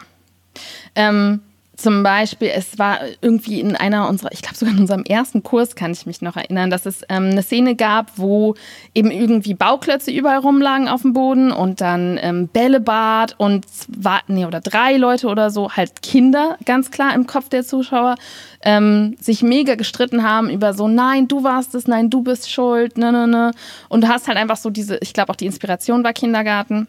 [0.94, 1.40] Ähm,
[1.76, 5.74] zum Beispiel, es war irgendwie in einer unserer, ich glaube sogar in unserem ersten Kurs
[5.76, 8.54] kann ich mich noch erinnern, dass es ähm, eine Szene gab, wo
[8.94, 14.46] eben irgendwie Bauklötze überall rumlagen auf dem Boden und dann ähm, Bällebad und zwei, nee,
[14.46, 18.14] oder drei Leute oder so, halt Kinder, ganz klar im Kopf der Zuschauer,
[18.62, 22.96] ähm, sich mega gestritten haben über so, nein, du warst es, nein, du bist schuld,
[22.96, 23.52] ne, ne, ne.
[23.90, 26.86] Und du hast halt einfach so diese, ich glaube auch die Inspiration war Kindergarten.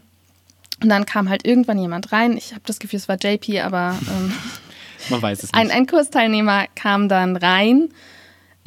[0.81, 2.37] Und dann kam halt irgendwann jemand rein.
[2.37, 4.33] Ich habe das Gefühl, es war JP, aber ähm,
[5.09, 5.55] Man weiß es nicht.
[5.55, 7.89] ein, ein Kursteilnehmer kam dann rein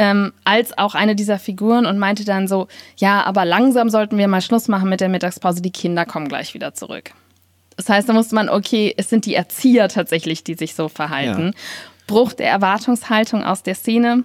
[0.00, 4.29] ähm, als auch eine dieser Figuren und meinte dann so, ja, aber langsam sollten wir
[4.29, 7.11] mal Schluss machen mit der Mittagspause, die Kinder kommen gleich wieder zurück.
[7.76, 11.48] Das heißt, da musste man, okay, es sind die Erzieher tatsächlich, die sich so verhalten.
[11.48, 11.61] Ja.
[12.07, 14.24] Bruch der Erwartungshaltung aus der Szene.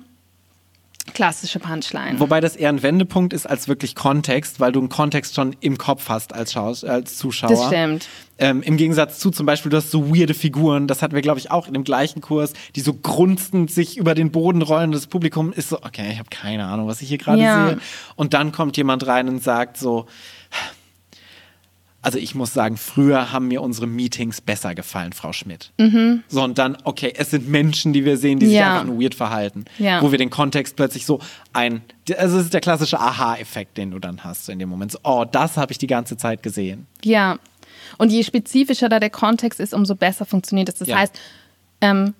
[1.13, 2.19] Klassische Punchline.
[2.19, 5.77] Wobei das eher ein Wendepunkt ist als wirklich Kontext, weil du einen Kontext schon im
[5.77, 7.49] Kopf hast als, Schaus als Zuschauer.
[7.51, 8.07] Das stimmt.
[8.37, 11.39] Ähm, Im Gegensatz zu zum Beispiel, du hast so weirde Figuren, das hatten wir, glaube
[11.39, 14.91] ich, auch in dem gleichen Kurs, die so grunzend sich über den Boden rollen.
[14.91, 17.67] Das Publikum ist so, okay, ich habe keine Ahnung, was ich hier gerade Ja.
[17.69, 17.77] sehe.
[18.15, 20.07] Und dann kommt jemand rein und sagt so,
[22.05, 25.71] also ich muss sagen, früher haben mir unsere Meetings besser gefallen, Frau Schmidt.
[26.29, 28.59] So, und dann, okay, es sind Menschen, die wir sehen, die sich Mhm.
[28.59, 28.73] Ja.
[28.75, 29.65] einfach nur weird verhalten.
[29.79, 30.01] Ja.
[30.01, 31.19] Wo wir den Kontext plötzlich so
[31.53, 31.81] ein,
[32.17, 34.91] also es ist der klassische Aha-Effekt, den du dann hast in dem Moment.
[34.93, 36.87] So, oh, das habe ich die ganze Zeit gesehen.
[37.03, 37.37] Ja.
[37.97, 40.75] Und je spezifischer da der Kontext ist, umso besser funktioniert es.
[40.75, 40.97] Das Ja.
[40.97, 41.13] heißt,
[41.81, 42.13] ähm,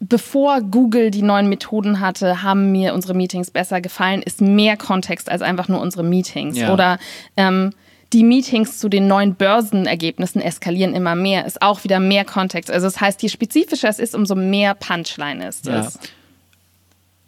[0.00, 5.30] bevor Google die neuen Methoden hatte, haben mir unsere Meetings besser gefallen, ist mehr Kontext
[5.30, 6.58] als einfach nur unsere Meetings.
[6.58, 6.72] Ja.
[6.72, 6.98] Oder
[7.36, 7.72] ähm,
[8.12, 12.70] die Meetings zu den neuen Börsenergebnissen eskalieren immer mehr, ist auch wieder mehr Kontext.
[12.70, 15.80] Also das heißt, je spezifischer es ist, umso mehr Punchline ist Ja.
[15.80, 15.98] es.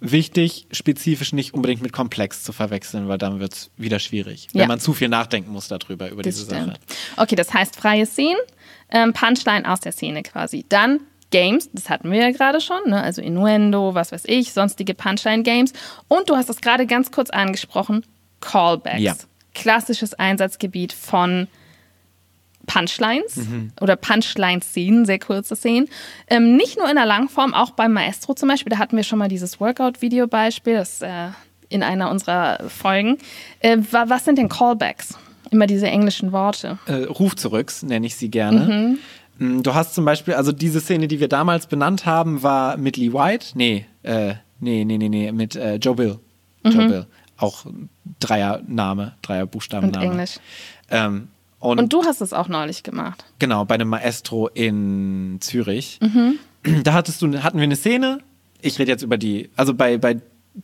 [0.01, 4.61] Wichtig, spezifisch nicht unbedingt mit komplex zu verwechseln, weil dann wird es wieder schwierig, Ja.
[4.61, 6.61] wenn man zu viel nachdenken muss darüber, über Das diese Sache.
[6.63, 6.79] stimmt.
[7.17, 8.39] Okay, das heißt freie Szenen,
[8.91, 10.65] ähm, Punchline aus der Szene quasi.
[10.69, 13.03] Dann Games, das hatten wir ja gerade schon, ne?
[13.03, 15.73] also Innuendo, was weiß ich, sonstige Punchline-Games.
[16.09, 18.05] Und du hast es gerade ganz kurz angesprochen,
[18.41, 19.01] Callbacks.
[19.01, 19.14] Ja.
[19.55, 21.49] Klassisches Einsatzgebiet von
[22.67, 23.73] Punchlines Mhm.
[23.81, 25.88] oder Punchline-Szenen, sehr kurze Szenen.
[26.29, 29.19] Ähm, nicht nur in der Langform, auch beim Maestro zum Beispiel, da hatten wir schon
[29.19, 31.29] mal dieses Workout-Video-Beispiel, das äh,
[31.71, 33.19] in einer unserer Folgen.
[33.61, 35.17] Äh, wa- was sind denn Callbacks?
[35.51, 36.79] Immer diese englischen Worte.
[36.87, 38.61] Äh, Ruf zurücks nenne ich sie gerne.
[38.61, 38.99] Mm,
[39.38, 43.12] Du hast zum Beispiel, also diese Szene, die wir damals benannt haben, war mit Lee
[43.12, 43.48] White.
[43.55, 46.18] Nee, äh, nee, nee, nee, nee, mit äh, Joe Bill.
[46.64, 47.07] Joe Bill.
[47.37, 47.66] Auch
[48.18, 50.05] Dreier-Name, Dreier-Buchstaben-Name.
[50.05, 50.38] Und Englisch.
[50.90, 51.29] Ähm,
[51.61, 53.24] und, Und du hast es auch neulich gemacht.
[53.38, 55.98] Genau, bei einem Maestro in Zürich.
[56.01, 56.38] Mhm.
[56.83, 58.18] Da hattest du, hatten wir eine Szene.
[58.61, 60.20] Ich rede jetzt über die, also bei, bei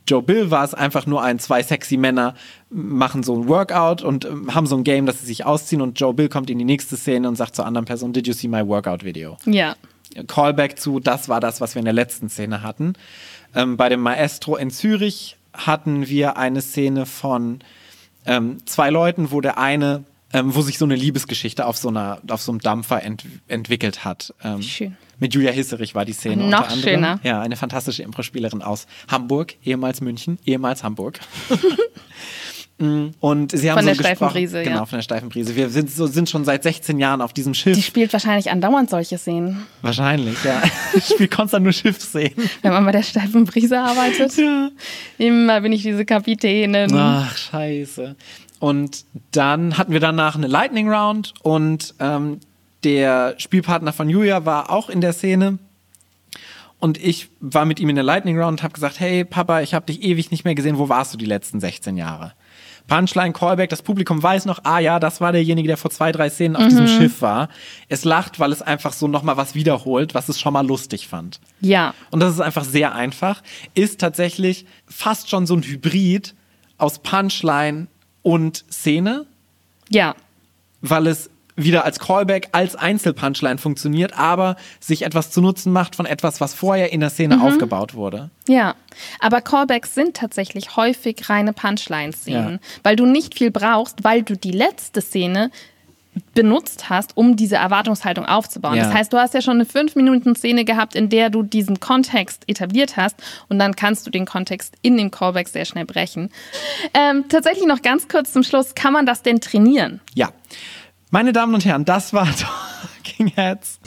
[0.08, 2.34] Joe Bill war es einfach nur ein, zwei sexy Männer
[2.70, 5.98] machen so ein Workout und ähm, haben so ein Game, dass sie sich ausziehen und
[5.98, 8.48] Joe Bill kommt in die nächste Szene und sagt zur anderen Person, did you see
[8.48, 9.36] my workout video?
[9.46, 9.76] Ja.
[10.26, 12.94] Callback zu, das war das, was wir in der letzten Szene hatten.
[13.54, 17.60] Ähm, bei dem Maestro in Zürich hatten wir eine Szene von
[18.26, 20.04] ähm, zwei Leuten, wo der eine,
[20.34, 24.04] ähm, wo sich so eine Liebesgeschichte auf so einer, auf so einem Dampfer ent entwickelt
[24.04, 24.34] hat.
[24.42, 24.96] Ähm, Schön.
[25.20, 27.20] Mit Julia Hisserich war die Szene Noch schöner.
[27.22, 31.20] Ja, eine fantastische Impro-Spielerin aus Hamburg, ehemals München, ehemals Hamburg.
[32.78, 34.64] Mm, Und sie haben Von so der steifen Brise, ja.
[34.64, 35.54] Genau, von der steifen Brise.
[35.54, 37.76] Wir sind, so, sind schon seit 16 Jahren auf diesem Schiff.
[37.76, 40.60] Die spielt wahrscheinlich andauernd solche Szenen, Wahrscheinlich, ja.
[40.96, 42.34] Ich spiele konstant nur Schiffsszenen.
[42.62, 44.36] wenn man bei der steifen Brise arbeitet.
[44.36, 44.70] Ja.
[45.18, 46.92] Immer bin ich diese Kapitänin.
[46.96, 48.16] Ach, scheiße.
[48.64, 52.40] Und dann hatten wir danach eine Lightning Round und ähm,
[52.82, 55.58] der Spielpartner von Julia war auch in der Szene.
[56.78, 59.74] Und ich war mit ihm in der Lightning Round und habe gesagt, hey Papa, ich
[59.74, 62.32] habe dich ewig nicht mehr gesehen, wo warst du die letzten 16 Jahre?
[62.86, 66.30] Punchline, Callback, das Publikum weiß noch, ah ja, das war derjenige, der vor zwei, drei
[66.30, 67.50] Szenen auf diesem Schiff war.
[67.90, 71.38] Es lacht, weil es einfach so nochmal was wiederholt, was es schon mal lustig fand.
[71.60, 73.42] Ja, Und das ist einfach sehr einfach.
[73.74, 76.34] Ist tatsächlich fast schon so ein Hybrid
[76.78, 77.88] aus Punchline
[78.24, 79.26] und Szene,
[79.88, 80.16] ja.
[80.80, 86.04] weil es wieder als Callback, als Einzelpunchline funktioniert, aber sich etwas zu Nutzen macht von
[86.04, 88.30] etwas, was vorher in der Szene aufgebaut wurde.
[88.48, 88.74] Ja,
[89.20, 92.58] aber Callbacks sind tatsächlich häufig reine Punchline-Szenen, Ja.
[92.82, 95.52] weil du nicht viel brauchst, weil du die letzte Szene
[96.34, 98.76] benutzt hast, um diese Erwartungshaltung aufzubauen.
[98.76, 98.84] Ja.
[98.84, 102.96] Das heißt, du hast ja schon eine 5-Minuten-Szene gehabt, in der du diesen Kontext etabliert
[102.96, 103.16] hast
[103.48, 106.30] und dann kannst du den Kontext in dem Callback sehr schnell brechen.
[106.92, 110.00] Ähm, tatsächlich noch ganz kurz zum Schluss, kann man das denn trainieren?
[110.14, 110.30] Ja.
[111.10, 112.26] Meine Damen und Herren, das war
[113.04, 113.78] Talking Heads.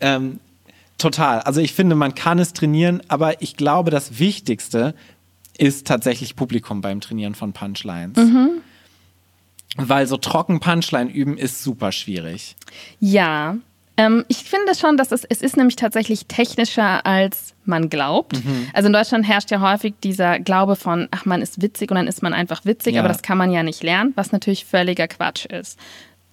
[0.00, 0.40] Ähm,
[0.98, 1.40] total.
[1.40, 4.94] Also ich finde, man kann es trainieren, aber ich glaube, das Wichtigste
[5.58, 8.16] ist tatsächlich Publikum beim Trainieren von Punchlines.
[9.76, 12.54] Weil so trocken Punchline üben ist super schwierig.
[13.00, 13.56] Ja,
[13.96, 18.40] ähm, ich finde schon, dass es, es ist nämlich tatsächlich technischer, als man glaubt.
[18.72, 22.06] Also in Deutschland herrscht ja häufig dieser Glaube von, ach, man ist witzig und dann
[22.06, 23.00] ist man einfach witzig, Ja.
[23.00, 25.78] aber das kann man ja nicht lernen, was natürlich völliger Quatsch ist.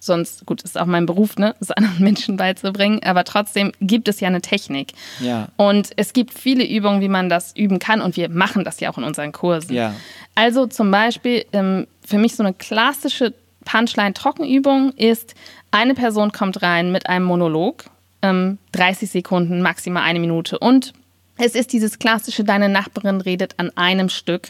[0.04, 4.18] Sonst, gut, ist auch mein Beruf, ne, es anderen Menschen beizubringen, aber trotzdem gibt es
[4.18, 4.94] ja eine Technik.
[5.20, 5.46] Ja.
[5.56, 8.90] Und es gibt viele Übungen, wie man das üben kann und wir machen das ja
[8.90, 9.74] auch in unseren Kursen.
[9.74, 9.94] Ja.
[10.34, 13.32] Also zum Beispiel, ähm, für mich so eine klassische
[13.64, 15.36] Punchline-Trockenübung ist,
[15.70, 17.84] eine Person kommt rein mit einem Monolog,
[18.22, 20.58] ähm, 30 Sekunden, maximal eine Minute.
[20.58, 20.94] Und
[21.36, 24.48] es ist dieses klassische, deine Nachbarin redet an einem Stück.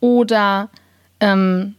[0.00, 0.68] Oder
[1.18, 1.76] ähm,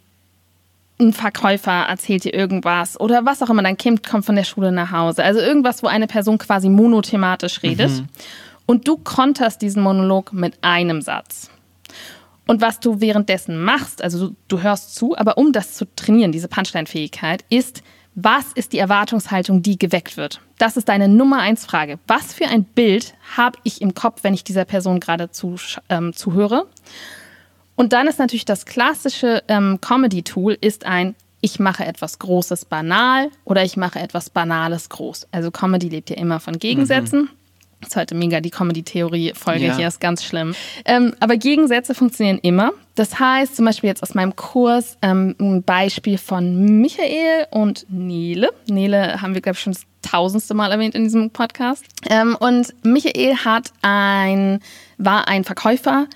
[0.99, 4.71] ein Verkäufer erzählt dir irgendwas oder was auch immer, dein Kind kommt von der Schule
[4.71, 5.23] nach Hause.
[5.23, 8.03] Also irgendwas, wo eine Person quasi monothematisch redet.
[8.65, 11.49] Und du konterst diesen Monolog mit einem Satz.
[12.45, 16.31] Und was du währenddessen machst, also du, du hörst zu, aber um das zu trainieren,
[16.31, 17.83] diese Punchline-Fähigkeit, ist,
[18.15, 20.39] was ist die Erwartungshaltung, die geweckt wird?
[20.57, 21.99] Das ist deine Nummer eins Frage.
[22.07, 25.55] Was für ein Bild habe ich im Kopf, wenn ich dieser Person gerade zu,
[25.89, 26.67] ähm, zuhöre?
[27.75, 33.29] Und dann ist natürlich das klassische ähm, Comedy-Tool ist ein ich mache etwas Großes banal
[33.43, 35.27] oder ich mache etwas Banales groß.
[35.33, 37.27] Also Comedy lebt ja immer von Gegensätzen.
[37.81, 39.75] Das ist heute mega die Comedy-Theorie-Folge Ja.
[39.75, 40.55] hier, ist ganz schlimm.
[40.85, 42.71] Ähm, aber Gegensätze funktionieren immer.
[42.95, 48.51] Das heißt, zum Beispiel jetzt aus meinem Kurs ähm, ein Beispiel von Michael und Nele.
[48.67, 51.83] Nele haben wir, glaube ich, schon das tausendste Mal erwähnt in diesem Podcast.
[52.09, 54.61] Ähm, und Michael hat ein,
[54.97, 56.07] war ein Verkäufer,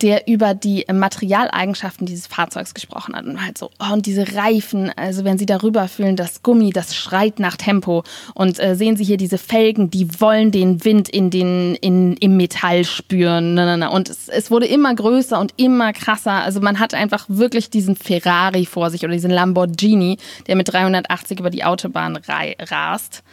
[0.00, 3.24] der über die Materialeigenschaften dieses Fahrzeugs gesprochen hat.
[3.24, 6.94] Und halt so, oh, und diese Reifen, also wenn Sie darüber fühlen, das Gummi, das
[6.94, 8.04] schreit nach Tempo.
[8.34, 12.36] Und äh, sehen Sie hier diese Felgen, die wollen den Wind in den, in, im
[12.36, 13.58] Metall spüren.
[13.58, 16.44] Und es, es wurde immer größer und immer krasser.
[16.44, 21.40] Also man hat einfach wirklich diesen Ferrari vor sich oder diesen Lamborghini, der mit 380
[21.40, 23.24] über die Autobahn rast.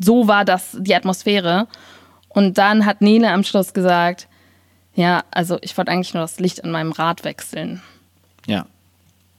[0.00, 1.68] So war das die Atmosphäre.
[2.28, 4.26] Und dann hat Nele am Schluss gesagt,
[4.94, 7.80] ja, also ich wollte eigentlich nur das Licht an meinem Rad wechseln.
[8.46, 8.66] Ja.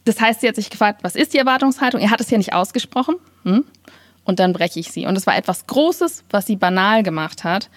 [0.06, 2.02] Das heißt, sie hat sich gefragt, was ist die Erwartungshaltung?
[2.02, 3.16] Er hat es ja nicht ausgesprochen.
[3.44, 3.64] Hm?
[4.26, 5.06] Und dann breche ich sie.
[5.06, 7.70] Und es war etwas Großes, was sie banal gemacht hat.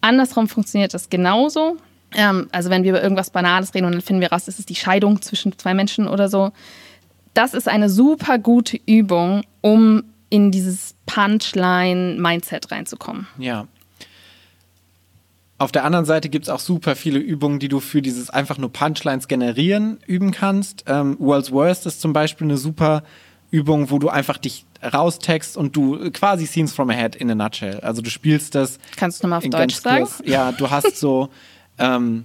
[0.00, 1.76] Andersrum funktioniert das genauso.
[2.14, 4.74] Ähm, also wenn wir über irgendwas Banales reden und dann finden wir raus, ist die
[4.74, 6.52] Scheidung zwischen zwei Menschen oder so.
[7.32, 13.26] Das ist eine super gute Übung, um in dieses Punchline-Mindset reinzukommen.
[13.38, 13.66] Ja.
[15.56, 18.58] Auf der anderen Seite gibt es auch super viele Übungen, die du für dieses einfach
[18.58, 20.84] nur Punchlines generieren üben kannst.
[20.88, 23.04] Ähm, World's Worst ist zum Beispiel eine super
[23.50, 27.78] Übung, wo du einfach dich raustext und du quasi Scenes from Ahead in a nutshell.
[27.80, 30.04] Also du spielst das Kannst du nochmal auf Deutsch sagen?
[30.04, 30.22] kurz.
[30.24, 31.28] Ja, du hast so
[31.78, 32.24] ähm,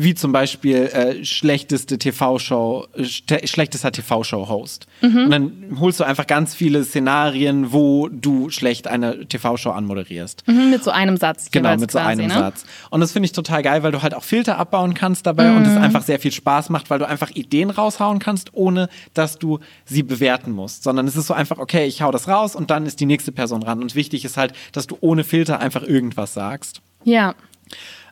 [0.00, 4.86] wie zum Beispiel äh, schlechteste TV-Show, schlechtester TV-Show-Host.
[5.00, 5.24] Mhm.
[5.24, 10.46] Und dann holst du einfach ganz viele Szenarien, wo du schlecht eine TV-Show anmoderierst.
[10.46, 11.50] Mhm, mit so einem Satz.
[11.50, 12.32] Genau, mit so einem ne?
[12.32, 12.64] Satz.
[12.90, 15.56] Und das finde ich total geil, weil du halt auch Filter abbauen kannst dabei mhm.
[15.56, 19.40] und es einfach sehr viel Spaß macht, weil du einfach Ideen raushauen kannst, ohne dass
[19.40, 20.84] du sie bewerten musst.
[20.84, 23.32] Sondern es ist so einfach, okay, ich hau das raus und dann ist die nächste
[23.32, 23.82] Person ran.
[23.82, 26.82] Und wichtig ist halt, dass du ohne Filter einfach irgendwas sagst.
[27.02, 27.34] Ja.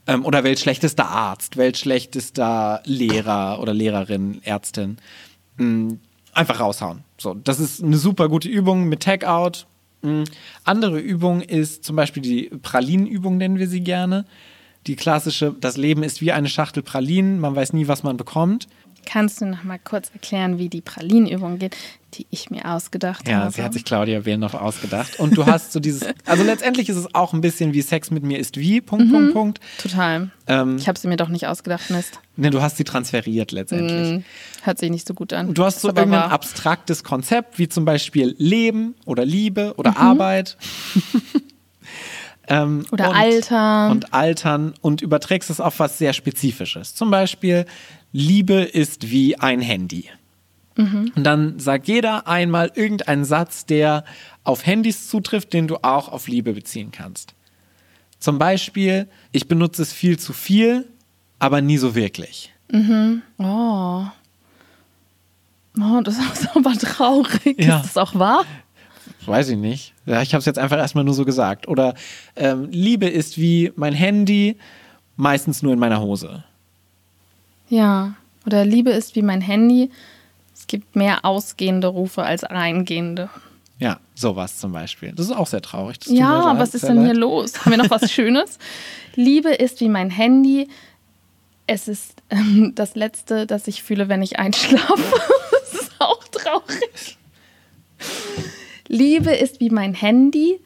[0.06, 4.98] Ähm, oder weltschlechtester Arzt, weltschlechtester Lehrer oder Lehrerin, Ärztin.
[5.56, 6.00] Mhm.
[6.32, 7.02] Einfach raushauen.
[7.18, 9.66] So, das ist eine super gute Übung mit Tagout.
[10.02, 10.24] Mhm.
[10.64, 14.26] Andere Übung ist zum Beispiel die Pralinenübung, nennen wir sie gerne.
[14.86, 18.68] Die klassische, das Leben ist wie eine Schachtel Pralinen, man weiß nie, was man bekommt.
[19.06, 21.76] Kannst du noch mal kurz erklären, wie die Pralinenübung geht,
[22.14, 23.44] die ich mir ausgedacht ja, habe?
[23.46, 25.20] Ja, sie hat sich Claudia Wählen ausgedacht.
[25.20, 28.24] Und du hast so dieses, also letztendlich ist es auch ein bisschen wie Sex mit
[28.24, 29.60] mir ist wie, Punkt, mhm, Punkt, Punkt.
[29.78, 30.30] Total.
[30.48, 32.18] Ähm, ich habe sie mir doch nicht ausgedacht, Mist.
[32.36, 34.18] Ne, du hast sie transferiert letztendlich.
[34.18, 34.24] Mm,
[34.64, 35.54] hört sich nicht so gut an.
[35.54, 39.96] Du hast so irgendein abstraktes Konzept, wie zum Beispiel Leben oder Liebe oder mhm.
[39.98, 40.56] Arbeit.
[42.48, 43.90] Ähm, Oder und, Altern.
[43.90, 46.94] Und Altern und überträgst es auf was sehr Spezifisches.
[46.94, 47.66] Zum Beispiel,
[48.12, 50.08] Liebe ist wie ein Handy.
[50.76, 51.12] Mhm.
[51.14, 54.04] Und dann sagt jeder einmal irgendeinen Satz, der
[54.44, 57.34] auf Handys zutrifft, den du auch auf Liebe beziehen kannst.
[58.18, 60.86] Zum Beispiel, ich benutze es viel zu viel,
[61.38, 62.52] aber nie so wirklich.
[62.70, 63.22] Mhm.
[63.38, 64.04] Oh.
[65.78, 67.56] Oh, das ist aber traurig.
[67.58, 67.80] Ja.
[67.80, 68.44] Ist das auch wahr?
[69.24, 69.94] Weiß ich nicht.
[70.06, 71.68] Ja, ich habe es jetzt einfach erstmal nur so gesagt.
[71.68, 71.94] Oder
[72.36, 74.56] ähm, Liebe ist wie mein Handy,
[75.16, 76.44] meistens nur in meiner Hose.
[77.68, 78.14] Ja.
[78.46, 79.90] Oder Liebe ist wie mein Handy.
[80.54, 83.28] Es gibt mehr ausgehende Rufe als reingehende.
[83.78, 85.12] Ja, sowas zum Beispiel.
[85.12, 85.98] Das ist auch sehr traurig.
[86.06, 87.06] ja, was ist denn leid.
[87.06, 87.60] hier los?
[87.60, 88.58] Haben wir noch was Schönes?
[89.14, 90.68] Liebe ist wie mein Handy.
[91.66, 94.96] Es ist ähm, das Letzte, das ich fühle, wenn ich einschlafe.
[95.50, 97.18] das ist auch traurig.
[98.88, 100.60] Liebe ist wie mein Handy.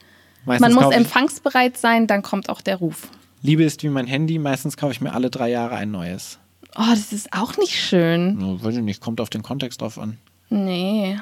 [0.45, 3.09] Meistens Man muss empfangsbereit sein, dann kommt auch der Ruf.
[3.43, 4.39] Liebe ist wie mein Handy.
[4.39, 6.39] Meistens kaufe ich mir alle drei Jahre ein neues.
[6.77, 8.39] Oh, das ist auch nicht schön.
[8.39, 10.19] No, weiß ich nicht, kommt auf den Kontext drauf an.
[10.49, 11.19] Nee.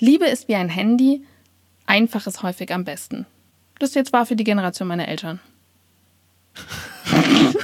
[0.00, 1.22] Liebe ist wie ein Handy.
[1.86, 3.26] Einfach ist häufig am besten.
[3.78, 5.40] Das jetzt war für die Generation meiner Eltern.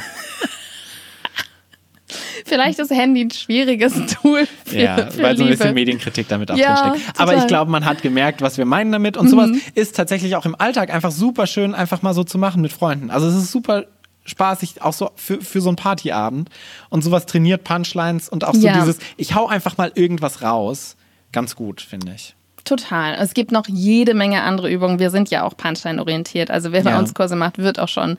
[2.44, 4.46] Vielleicht ist Handy ein schwieriges Tool.
[4.73, 7.20] Für, ja, für weil so ein bisschen Medienkritik damit auch ja, drinsteckt.
[7.20, 9.16] Aber ich glaube, man hat gemerkt, was wir meinen damit.
[9.16, 9.31] Und mhm.
[9.31, 12.73] sowas ist tatsächlich auch im Alltag einfach super schön, einfach mal so zu machen mit
[12.73, 13.11] Freunden.
[13.11, 13.85] Also es ist super
[14.25, 16.49] spaßig, auch so für, für so einen Partyabend.
[16.91, 18.79] Und sowas trainiert Punchlines und auch so ja.
[18.81, 20.97] dieses, ich hau einfach mal irgendwas raus.
[21.33, 22.35] Ganz gut, finde ich.
[22.64, 23.14] Total.
[23.14, 24.99] Es gibt noch jede Menge andere Übungen.
[24.99, 26.51] Wir sind ja auch Punchline-orientiert.
[26.51, 28.18] Also wer bei uns Kurse macht, wird auch schon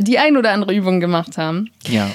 [0.00, 1.70] die ein oder andere Übung gemacht haben.
[1.86, 2.10] Ja.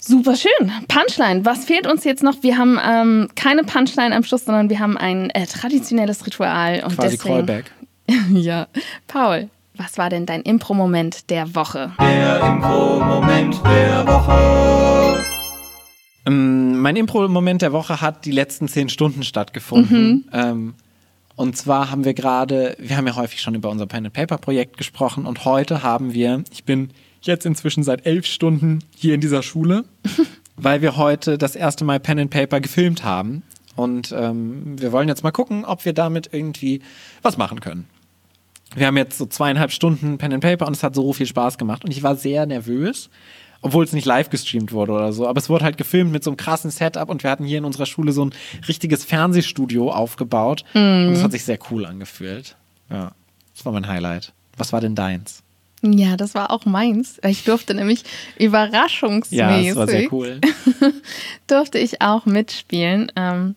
[0.00, 0.70] Super schön.
[0.86, 1.44] Punchline.
[1.44, 2.42] Was fehlt uns jetzt noch?
[2.42, 6.84] Wir haben ähm, keine Punchline am Schluss, sondern wir haben ein äh, traditionelles Ritual.
[6.84, 7.72] Und Quasi deswegen, Callback.
[8.30, 8.68] ja.
[9.08, 11.92] Paul, was war denn dein Impro-Moment der Woche?
[12.00, 15.24] Der Impro-Moment der Woche.
[16.26, 20.08] Ähm, mein Impro-Moment der Woche hat die letzten zehn Stunden stattgefunden.
[20.08, 20.24] Mhm.
[20.32, 20.74] Ähm,
[21.34, 25.44] und zwar haben wir gerade, wir haben ja häufig schon über unser Pen-and-Paper-Projekt gesprochen und
[25.44, 26.90] heute haben wir, ich bin
[27.22, 29.84] jetzt inzwischen seit elf Stunden hier in dieser Schule,
[30.56, 33.42] weil wir heute das erste Mal Pen and Paper gefilmt haben.
[33.76, 36.82] Und ähm, wir wollen jetzt mal gucken, ob wir damit irgendwie
[37.22, 37.86] was machen können.
[38.74, 41.58] Wir haben jetzt so zweieinhalb Stunden Pen and Paper und es hat so viel Spaß
[41.58, 41.84] gemacht.
[41.84, 43.08] Und ich war sehr nervös,
[43.62, 45.26] obwohl es nicht live gestreamt wurde oder so.
[45.26, 47.64] Aber es wurde halt gefilmt mit so einem krassen Setup und wir hatten hier in
[47.64, 48.34] unserer Schule so ein
[48.66, 50.64] richtiges Fernsehstudio aufgebaut.
[50.74, 50.78] Mm.
[50.78, 52.56] Und es hat sich sehr cool angefühlt.
[52.90, 53.12] Ja,
[53.54, 54.32] das war mein Highlight.
[54.56, 55.42] Was war denn deins?
[55.82, 57.20] Ja, das war auch meins.
[57.24, 58.04] Ich durfte nämlich
[58.38, 59.38] überraschungsmäßig.
[59.38, 60.40] Ja, das war sehr cool.
[61.46, 63.12] durfte ich auch mitspielen.
[63.14, 63.54] Ähm,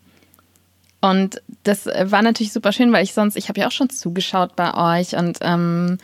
[1.01, 4.55] und das war natürlich super schön, weil ich sonst, ich habe ja auch schon zugeschaut
[4.55, 5.97] bei euch und ähm,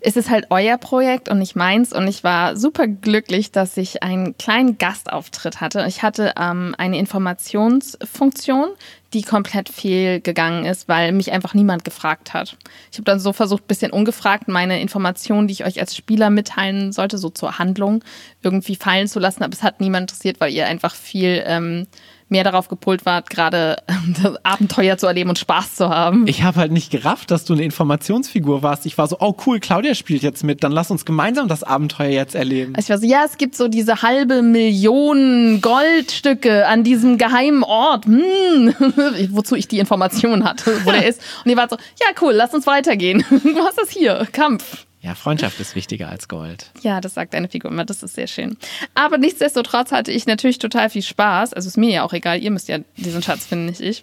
[0.00, 1.92] es ist halt euer Projekt und nicht meins.
[1.92, 5.84] Und ich war super glücklich, dass ich einen kleinen Gastauftritt hatte.
[5.88, 8.68] Ich hatte ähm, eine Informationsfunktion,
[9.14, 12.58] die komplett fehlgegangen ist, weil mich einfach niemand gefragt hat.
[12.90, 16.92] Ich habe dann so versucht, bisschen ungefragt meine Informationen, die ich euch als Spieler mitteilen
[16.92, 18.04] sollte, so zur Handlung,
[18.42, 19.42] irgendwie fallen zu lassen.
[19.42, 21.86] Aber es hat niemand interessiert, weil ihr einfach viel ähm,
[22.28, 23.76] mehr darauf gepolt wart, gerade
[24.22, 26.26] das Abenteuer zu erleben und Spaß zu haben.
[26.26, 28.86] Ich habe halt nicht gerafft, dass du eine Informationsfigur warst.
[28.86, 32.10] Ich war so, oh cool, Claudia spielt jetzt mit, dann lass uns gemeinsam das Abenteuer
[32.10, 32.74] jetzt erleben.
[32.74, 37.62] Also ich war so, ja, es gibt so diese halbe Million Goldstücke an diesem geheimen
[37.62, 38.74] Ort, hm,
[39.30, 41.20] wozu ich die Information hatte, wo der ist.
[41.44, 43.24] Und ihr wart so, ja cool, lass uns weitergehen.
[43.30, 44.87] Hast es hier, Kampf.
[45.00, 46.72] Ja, Freundschaft ist wichtiger als Gold.
[46.82, 48.56] Ja, das sagt eine Figur immer, das ist sehr schön.
[48.94, 51.54] Aber nichtsdestotrotz hatte ich natürlich total viel Spaß.
[51.54, 54.02] Also ist mir ja auch egal, ihr müsst ja diesen Schatz finden, nicht ich.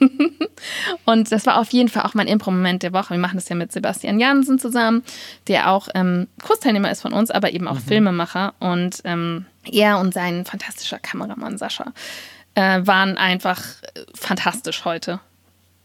[1.04, 3.10] und das war auf jeden Fall auch mein Impro-Moment der Woche.
[3.10, 5.02] Wir machen das ja mit Sebastian Jansen zusammen,
[5.48, 8.54] der auch ähm, Kursteilnehmer ist von uns, aber eben auch Filmemacher.
[8.60, 11.92] Und ähm, er und sein fantastischer Kameramann Sascha
[12.54, 15.20] äh, waren einfach äh, fantastisch heute.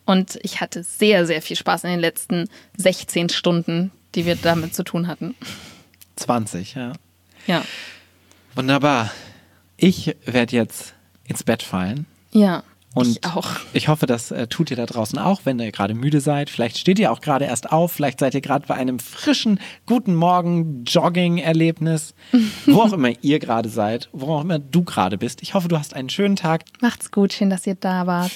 [0.06, 4.74] Und ich hatte sehr, sehr viel Spaß in den letzten 16 Stunden, die wir damit
[4.76, 5.36] zu tun hatten.
[6.18, 6.94] 20, ja.
[7.46, 7.64] Ja.
[8.56, 9.12] Wunderbar.
[9.78, 12.08] Ich werde jetzt ins Bett fallen.
[12.32, 12.64] Ja.
[12.96, 13.48] Und ich auch.
[13.74, 16.50] ich hoffe, das äh, tut ihr da draußen auch, wenn ihr gerade müde seid.
[16.50, 20.16] Vielleicht steht ihr auch gerade erst auf, vielleicht seid ihr gerade bei einem frischen, guten
[20.16, 22.16] Morgen, Jogging-Erlebnis,
[22.66, 25.44] wo auch immer ihr gerade seid, wo auch immer du gerade bist.
[25.44, 26.64] Ich hoffe, du hast einen schönen Tag.
[26.82, 28.32] Macht's gut, schön, dass ihr da wart.